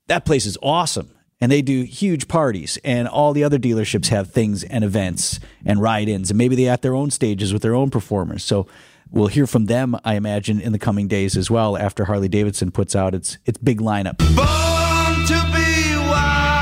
That 0.08 0.26
place 0.26 0.46
is 0.46 0.58
awesome. 0.64 1.10
And 1.42 1.50
they 1.50 1.62
do 1.62 1.84
huge 1.84 2.28
parties, 2.28 2.78
and 2.84 3.08
all 3.08 3.32
the 3.32 3.46
other 3.46 3.58
dealerships 3.58 4.08
have 4.10 4.30
things 4.30 4.64
and 4.66 4.84
events 4.84 5.40
and 5.66 5.82
ride 5.82 6.10
ins, 6.10 6.30
and 6.32 6.38
maybe 6.38 6.54
they 6.58 6.64
have 6.64 6.82
their 6.82 6.96
own 6.96 7.12
stages 7.12 7.54
with 7.54 7.62
their 7.62 7.76
own 7.76 7.90
performers. 7.90 8.44
So 8.44 8.68
we'll 9.12 9.28
hear 9.28 9.48
from 9.48 9.66
them, 9.66 9.96
I 10.04 10.16
imagine, 10.16 10.60
in 10.60 10.72
the 10.72 10.80
coming 10.80 11.08
days 11.08 11.36
as 11.38 11.50
well 11.50 11.78
after 11.78 12.06
Harley 12.06 12.28
Davidson 12.28 12.72
puts 12.72 12.96
out 12.96 13.14
its 13.16 13.38
its 13.46 13.58
big 13.58 13.80
lineup. 13.80 14.18
Born 14.18 15.26
to 15.28 15.40
be 15.54 15.96
wild. 16.10 16.60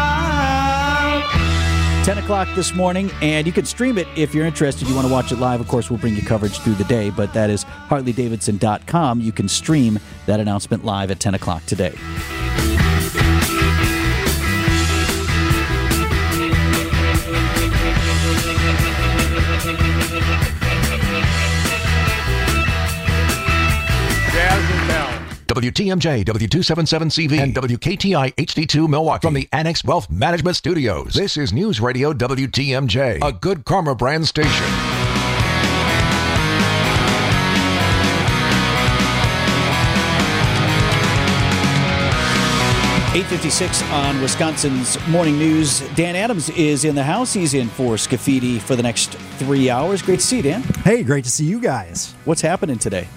10 2.05 2.17
o'clock 2.19 2.47
this 2.55 2.73
morning, 2.73 3.11
and 3.21 3.45
you 3.45 3.51
can 3.51 3.65
stream 3.65 3.97
it 3.97 4.07
if 4.15 4.33
you're 4.33 4.45
interested. 4.45 4.87
You 4.87 4.95
want 4.95 5.07
to 5.07 5.13
watch 5.13 5.31
it 5.31 5.39
live. 5.39 5.59
Of 5.59 5.67
course, 5.67 5.89
we'll 5.89 5.99
bring 5.99 6.15
you 6.15 6.21
coverage 6.21 6.57
through 6.59 6.75
the 6.75 6.85
day, 6.85 7.09
but 7.09 7.33
that 7.33 7.49
is 7.49 7.65
harleydavidson.com. 7.89 9.19
You 9.19 9.31
can 9.33 9.49
stream 9.49 9.99
that 10.25 10.39
announcement 10.39 10.85
live 10.85 11.11
at 11.11 11.19
10 11.19 11.33
o'clock 11.33 11.65
today. 11.65 11.95
WTMJ, 25.57 26.23
W277CV, 26.23 27.39
and 27.39 27.55
WKTI 27.55 28.35
HD2 28.35 28.87
Milwaukee 28.87 29.25
from 29.25 29.33
the 29.33 29.49
Annex 29.51 29.83
Wealth 29.83 30.07
Management 30.07 30.55
Studios. 30.55 31.15
This 31.15 31.35
is 31.35 31.51
News 31.51 31.81
Radio 31.81 32.13
WTMJ, 32.13 33.27
a 33.27 33.31
good 33.31 33.65
karma 33.65 33.95
brand 33.95 34.27
station. 34.27 34.51
Eight 43.15 43.25
fifty-six 43.25 43.81
on 43.85 44.21
Wisconsin's 44.21 45.07
morning 45.07 45.39
news. 45.39 45.79
Dan 45.95 46.15
Adams 46.15 46.51
is 46.51 46.85
in 46.85 46.93
the 46.93 47.03
house. 47.03 47.33
He's 47.33 47.55
in 47.55 47.67
for 47.69 47.95
Scafidi 47.95 48.59
for 48.59 48.75
the 48.75 48.83
next 48.83 49.13
three 49.39 49.71
hours. 49.71 50.03
Great 50.03 50.19
to 50.19 50.25
see 50.27 50.37
you, 50.37 50.43
Dan. 50.43 50.61
Hey, 50.83 51.01
great 51.01 51.23
to 51.23 51.31
see 51.31 51.45
you 51.45 51.59
guys. 51.59 52.13
What's 52.25 52.41
happening 52.41 52.77
today? 52.77 53.07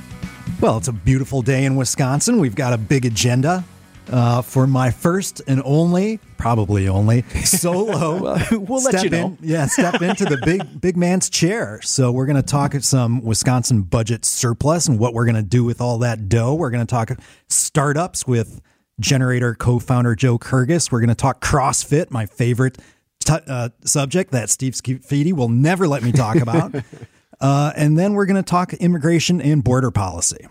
Well, 0.61 0.77
it's 0.77 0.89
a 0.89 0.93
beautiful 0.93 1.41
day 1.41 1.65
in 1.65 1.77
Wisconsin. 1.77 2.39
We've 2.39 2.55
got 2.55 2.75
a 2.75 2.79
big 2.79 3.07
agenda 3.07 3.65
uh, 4.11 4.43
for 4.43 4.67
my 4.67 4.91
first 4.91 5.41
and 5.47 5.63
only, 5.65 6.19
probably 6.37 6.87
only, 6.87 7.23
solo. 7.45 8.21
Well, 8.21 8.47
we'll 8.51 8.83
let 8.83 8.93
step 8.93 9.05
you 9.05 9.11
know. 9.11 9.27
In, 9.27 9.39
yeah, 9.41 9.65
step 9.65 10.03
into 10.03 10.27
the 10.27 10.37
big 10.45 10.61
big 10.83 10.99
man's 10.99 11.31
chair. 11.31 11.81
So 11.83 12.13
we're 12.13 12.27
going 12.27 12.37
to 12.37 12.43
talk 12.43 12.75
some 12.75 13.23
Wisconsin 13.23 13.81
budget 13.81 14.27
surplus 14.27 14.87
and 14.87 14.99
what 14.99 15.15
we're 15.15 15.25
going 15.25 15.37
to 15.37 15.43
do 15.43 15.65
with 15.65 15.81
all 15.81 15.97
that 15.99 16.29
dough. 16.29 16.55
We're 16.55 16.71
going 16.71 16.87
to 16.87 16.91
talk 16.91 17.11
startups 17.49 18.27
with 18.27 18.61
gener8tor 19.01 19.57
co-founder 19.57 20.15
Joe 20.15 20.39
Kirgues. 20.39 20.93
We're 20.93 21.01
going 21.01 21.09
to 21.09 21.15
talk 21.15 21.41
CrossFit, 21.41 22.11
my 22.11 22.27
favorite 22.27 22.77
t- 23.25 23.33
uh, 23.47 23.71
subject 23.87 24.33
that 24.33 24.51
Steve 24.51 24.75
Scafidi 24.75 25.33
will 25.33 25.49
never 25.49 25.89
let 25.89 26.03
me 26.03 26.13
talk 26.13 26.37
about. 26.37 26.75
uh, 27.41 27.73
and 27.77 27.99
then 27.99 28.15
we're 28.15 28.27
going 28.27 28.43
to 28.43 28.49
talk 28.49 28.73
immigration 28.75 29.41
and 29.41 29.63
border 29.65 29.91
policy. 29.91 30.47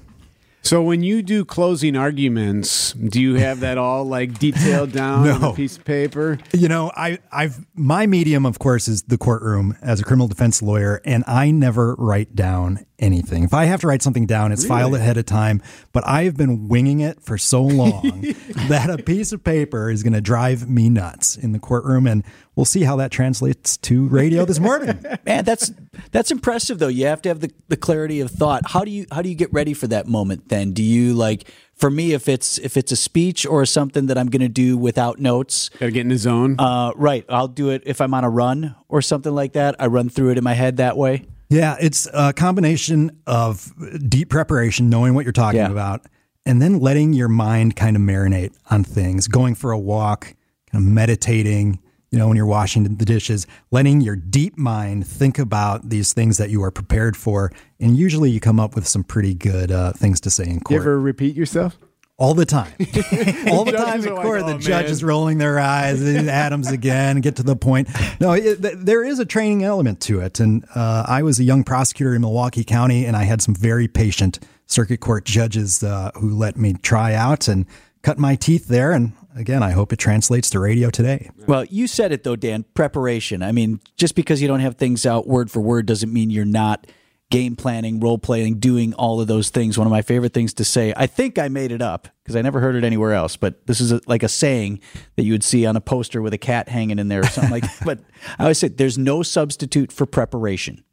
So 0.61 0.83
when 0.83 1.03
you 1.03 1.21
do 1.23 1.45
closing 1.45 1.95
arguments, 1.95 2.91
do 2.91 3.21
you 3.21 3.35
have 3.35 3.61
that 3.61 3.77
all 3.77 4.03
like 4.03 4.37
detailed 4.39 4.91
down 4.93 5.27
on 5.29 5.41
No. 5.41 5.51
a 5.51 5.55
piece 5.55 5.77
of 5.77 5.85
paper? 5.85 6.37
You 6.53 6.67
know, 6.67 6.91
I, 6.97 7.19
I've 7.31 7.65
my 7.75 8.05
medium, 8.07 8.45
of 8.45 8.59
course, 8.59 8.89
is 8.89 9.03
the 9.03 9.17
courtroom 9.17 9.77
as 9.81 10.01
a 10.01 10.03
criminal 10.03 10.27
defense 10.27 10.61
lawyer, 10.61 11.01
and 11.05 11.23
I 11.27 11.51
never 11.51 11.95
write 11.95 12.35
down 12.35 12.85
anything. 12.99 13.45
If 13.45 13.53
I 13.53 13.65
have 13.65 13.79
to 13.81 13.87
write 13.87 14.01
something 14.01 14.25
down, 14.25 14.51
it's 14.51 14.65
filed 14.65 14.95
ahead 14.95 15.15
of 15.15 15.25
time. 15.25 15.61
But 15.93 16.05
I 16.05 16.23
have 16.25 16.35
been 16.35 16.67
winging 16.67 16.99
it 16.99 17.21
for 17.21 17.37
so 17.37 17.61
long 17.63 18.25
that 18.67 18.89
a 18.89 19.01
piece 19.01 19.31
of 19.31 19.45
paper 19.45 19.89
is 19.89 20.03
going 20.03 20.13
to 20.13 20.21
drive 20.21 20.69
me 20.69 20.89
nuts 20.89 21.37
in 21.37 21.53
the 21.53 21.59
courtroom, 21.59 22.05
and 22.05 22.21
we'll 22.59 22.65
see 22.65 22.83
how 22.83 22.97
that 22.97 23.09
translates 23.09 23.77
to 23.77 24.05
radio 24.09 24.43
this 24.43 24.59
morning. 24.59 24.99
Man, 25.25 25.45
that's 25.45 25.71
that's 26.11 26.29
impressive 26.29 26.77
though. 26.77 26.89
You 26.89 27.05
have 27.05 27.21
to 27.21 27.29
have 27.29 27.39
the, 27.39 27.49
the 27.69 27.77
clarity 27.77 28.19
of 28.19 28.29
thought. 28.29 28.63
How 28.71 28.83
do 28.83 28.91
you 28.91 29.05
how 29.13 29.21
do 29.21 29.29
you 29.29 29.35
get 29.35 29.51
ready 29.53 29.73
for 29.73 29.87
that 29.87 30.07
moment 30.07 30.49
then? 30.49 30.73
Do 30.73 30.83
you 30.83 31.13
like 31.13 31.49
for 31.73 31.89
me 31.89 32.11
if 32.11 32.27
it's 32.27 32.57
if 32.57 32.75
it's 32.75 32.91
a 32.91 32.97
speech 32.97 33.45
or 33.45 33.65
something 33.65 34.07
that 34.07 34.17
I'm 34.17 34.27
going 34.27 34.41
to 34.41 34.49
do 34.49 34.77
without 34.77 35.19
notes, 35.19 35.69
Got 35.69 35.85
to 35.85 35.91
get 35.93 36.01
in 36.01 36.09
the 36.09 36.17
zone. 36.17 36.57
uh, 36.59 36.91
right, 36.97 37.23
I'll 37.29 37.47
do 37.47 37.69
it 37.69 37.83
if 37.85 38.01
I'm 38.01 38.13
on 38.13 38.25
a 38.25 38.29
run 38.29 38.75
or 38.89 39.01
something 39.01 39.33
like 39.33 39.53
that. 39.53 39.77
I 39.79 39.87
run 39.87 40.09
through 40.09 40.31
it 40.31 40.37
in 40.37 40.43
my 40.43 40.53
head 40.53 40.75
that 40.77 40.97
way. 40.97 41.23
Yeah, 41.49 41.77
it's 41.79 42.09
a 42.13 42.33
combination 42.33 43.21
of 43.25 43.71
deep 44.09 44.29
preparation, 44.29 44.89
knowing 44.89 45.13
what 45.13 45.23
you're 45.25 45.31
talking 45.31 45.61
Yeah. 45.61 45.71
about, 45.71 46.05
and 46.45 46.61
then 46.61 46.81
letting 46.81 47.13
your 47.13 47.29
mind 47.29 47.77
kind 47.77 47.95
of 47.95 48.01
marinate 48.01 48.51
on 48.69 48.83
things, 48.83 49.29
going 49.29 49.55
for 49.55 49.71
a 49.71 49.79
walk, 49.79 50.35
kind 50.71 50.83
of 50.85 50.91
meditating, 50.91 51.79
you 52.11 52.17
know, 52.17 52.27
when 52.27 52.37
you're 52.37 52.45
washing 52.45 52.83
the 52.83 53.05
dishes, 53.05 53.45
letting 53.71 54.01
your 54.01 54.15
deep 54.15 54.57
mind 54.57 55.05
think 55.05 55.37
about 55.37 55.89
these 55.89 56.13
things 56.13 56.37
that 56.37 56.49
you 56.49 56.63
are 56.63 56.71
prepared 56.71 57.15
for. 57.15 57.51
And 57.79 57.95
usually 57.95 58.31
you 58.31 58.39
come 58.39 58.59
up 58.59 58.75
with 58.75 58.87
some 58.87 59.03
pretty 59.03 59.33
good 59.33 59.71
uh, 59.71 59.93
things 59.93 60.19
to 60.21 60.29
say 60.29 60.45
in 60.45 60.55
you 60.55 60.59
court. 60.61 60.81
ever 60.81 60.99
repeat 60.99 61.35
yourself? 61.35 61.77
All 62.17 62.33
the 62.33 62.45
time. 62.45 62.73
All 63.49 63.63
the 63.63 63.71
time 63.77 64.01
in 64.01 64.09
are 64.09 64.13
like, 64.15 64.25
court, 64.25 64.41
"Oh, 64.41 64.51
the 64.51 64.57
judge 64.57 64.87
is 64.91 65.01
rolling 65.05 65.37
their 65.37 65.57
eyes, 65.57 66.01
and 66.01 66.29
Adams 66.29 66.69
again, 66.69 67.21
get 67.21 67.37
to 67.37 67.43
the 67.43 67.55
point. 67.55 67.87
No, 68.19 68.33
it, 68.33 68.61
th- 68.61 68.75
there 68.77 69.05
is 69.05 69.19
a 69.19 69.25
training 69.25 69.63
element 69.63 70.01
to 70.01 70.19
it. 70.19 70.41
And 70.41 70.65
uh, 70.75 71.05
I 71.07 71.23
was 71.23 71.39
a 71.39 71.45
young 71.45 71.63
prosecutor 71.63 72.13
in 72.13 72.19
Milwaukee 72.19 72.65
County, 72.65 73.05
and 73.05 73.15
I 73.15 73.23
had 73.23 73.41
some 73.41 73.55
very 73.55 73.87
patient 73.87 74.39
circuit 74.65 74.99
court 74.99 75.23
judges 75.23 75.81
uh, 75.81 76.11
who 76.15 76.31
let 76.31 76.57
me 76.57 76.73
try 76.73 77.13
out 77.13 77.47
and 77.47 77.65
cut 78.01 78.17
my 78.19 78.35
teeth 78.35 78.67
there. 78.67 78.91
And 78.91 79.13
again, 79.35 79.63
I 79.63 79.71
hope 79.71 79.93
it 79.93 79.97
translates 79.97 80.49
to 80.51 80.59
radio 80.59 80.89
today. 80.89 81.29
Well, 81.47 81.65
you 81.65 81.87
said 81.87 82.11
it 82.11 82.23
though, 82.23 82.35
Dan. 82.35 82.65
Preparation. 82.73 83.43
I 83.43 83.51
mean, 83.51 83.79
just 83.97 84.15
because 84.15 84.41
you 84.41 84.47
don't 84.47 84.59
have 84.59 84.75
things 84.75 85.05
out 85.05 85.27
word 85.27 85.51
for 85.51 85.61
word 85.61 85.85
doesn't 85.85 86.11
mean 86.11 86.29
you're 86.29 86.45
not 86.45 86.87
game 87.29 87.55
planning, 87.55 87.99
role 87.99 88.17
playing, 88.17 88.59
doing 88.59 88.93
all 88.95 89.21
of 89.21 89.27
those 89.27 89.49
things. 89.49 89.77
One 89.77 89.85
of 89.85 89.91
my 89.91 90.01
favorite 90.01 90.33
things 90.33 90.53
to 90.55 90.65
say. 90.65 90.93
I 90.97 91.05
think 91.05 91.37
I 91.37 91.47
made 91.47 91.71
it 91.71 91.81
up 91.81 92.07
because 92.23 92.35
I 92.35 92.41
never 92.41 92.59
heard 92.59 92.75
it 92.75 92.83
anywhere 92.83 93.13
else. 93.13 93.37
But 93.37 93.65
this 93.67 93.79
is 93.79 93.91
a, 93.91 94.01
like 94.07 94.23
a 94.23 94.29
saying 94.29 94.81
that 95.15 95.23
you 95.23 95.33
would 95.33 95.43
see 95.43 95.65
on 95.65 95.75
a 95.75 95.81
poster 95.81 96.21
with 96.21 96.33
a 96.33 96.39
cat 96.39 96.69
hanging 96.69 96.97
in 96.97 97.07
there 97.07 97.21
or 97.21 97.27
something 97.27 97.51
like. 97.51 97.63
that. 97.63 97.79
But 97.85 97.99
I 98.37 98.43
always 98.43 98.57
say 98.57 98.67
there's 98.67 98.97
no 98.97 99.23
substitute 99.23 99.91
for 99.91 100.05
preparation. 100.05 100.83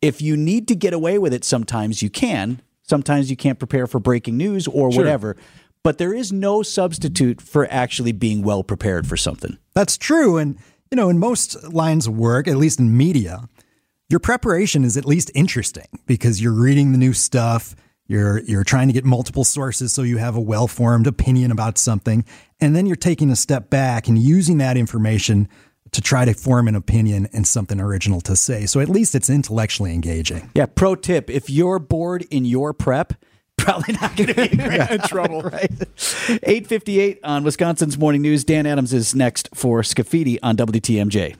If 0.00 0.22
you 0.22 0.36
need 0.36 0.68
to 0.68 0.74
get 0.74 0.94
away 0.94 1.18
with 1.18 1.34
it, 1.34 1.44
sometimes 1.44 2.02
you 2.02 2.08
can. 2.10 2.62
Sometimes 2.82 3.30
you 3.30 3.36
can't 3.36 3.58
prepare 3.58 3.86
for 3.86 4.00
breaking 4.00 4.36
news 4.36 4.66
or 4.66 4.90
whatever. 4.90 5.36
But 5.82 5.98
there 5.98 6.12
is 6.12 6.32
no 6.32 6.62
substitute 6.62 7.40
for 7.40 7.66
actually 7.70 8.12
being 8.12 8.42
well 8.42 8.62
prepared 8.62 9.06
for 9.06 9.16
something. 9.16 9.58
That's 9.74 9.96
true. 9.96 10.36
And, 10.36 10.58
you 10.90 10.96
know, 10.96 11.08
in 11.08 11.18
most 11.18 11.72
lines 11.72 12.06
of 12.06 12.16
work, 12.16 12.46
at 12.46 12.56
least 12.56 12.78
in 12.78 12.96
media, 12.96 13.48
your 14.10 14.20
preparation 14.20 14.84
is 14.84 14.96
at 14.96 15.06
least 15.06 15.30
interesting 15.34 15.86
because 16.06 16.42
you're 16.42 16.52
reading 16.52 16.92
the 16.92 16.98
new 16.98 17.12
stuff. 17.12 17.74
You're, 18.06 18.40
you're 18.40 18.64
trying 18.64 18.88
to 18.88 18.92
get 18.92 19.04
multiple 19.04 19.44
sources 19.44 19.92
so 19.92 20.02
you 20.02 20.18
have 20.18 20.36
a 20.36 20.40
well 20.40 20.66
formed 20.66 21.06
opinion 21.06 21.50
about 21.50 21.78
something. 21.78 22.24
And 22.60 22.76
then 22.76 22.84
you're 22.84 22.96
taking 22.96 23.30
a 23.30 23.36
step 23.36 23.70
back 23.70 24.08
and 24.08 24.18
using 24.18 24.58
that 24.58 24.76
information 24.76 25.48
to 25.92 26.00
try 26.00 26.24
to 26.24 26.34
form 26.34 26.68
an 26.68 26.74
opinion 26.74 27.28
and 27.32 27.46
something 27.46 27.80
original 27.80 28.20
to 28.22 28.36
say. 28.36 28.66
So 28.66 28.80
at 28.80 28.88
least 28.88 29.14
it's 29.14 29.30
intellectually 29.30 29.92
engaging. 29.94 30.50
Yeah, 30.54 30.66
pro 30.66 30.94
tip 30.94 31.30
if 31.30 31.48
you're 31.50 31.78
bored 31.78 32.26
in 32.30 32.44
your 32.44 32.72
prep, 32.72 33.14
probably 33.60 33.94
not 33.94 34.16
going 34.16 34.28
to 34.28 34.34
be 34.34 34.94
In 34.94 35.00
trouble. 35.08 35.42
right? 35.42 35.70
858 36.42 37.20
on 37.24 37.44
Wisconsin's 37.44 37.98
Morning 37.98 38.22
News. 38.22 38.44
Dan 38.44 38.66
Adams 38.66 38.92
is 38.92 39.14
next 39.14 39.48
for 39.54 39.82
Scaffidi 39.82 40.38
on 40.42 40.56
WTMJ. 40.56 41.36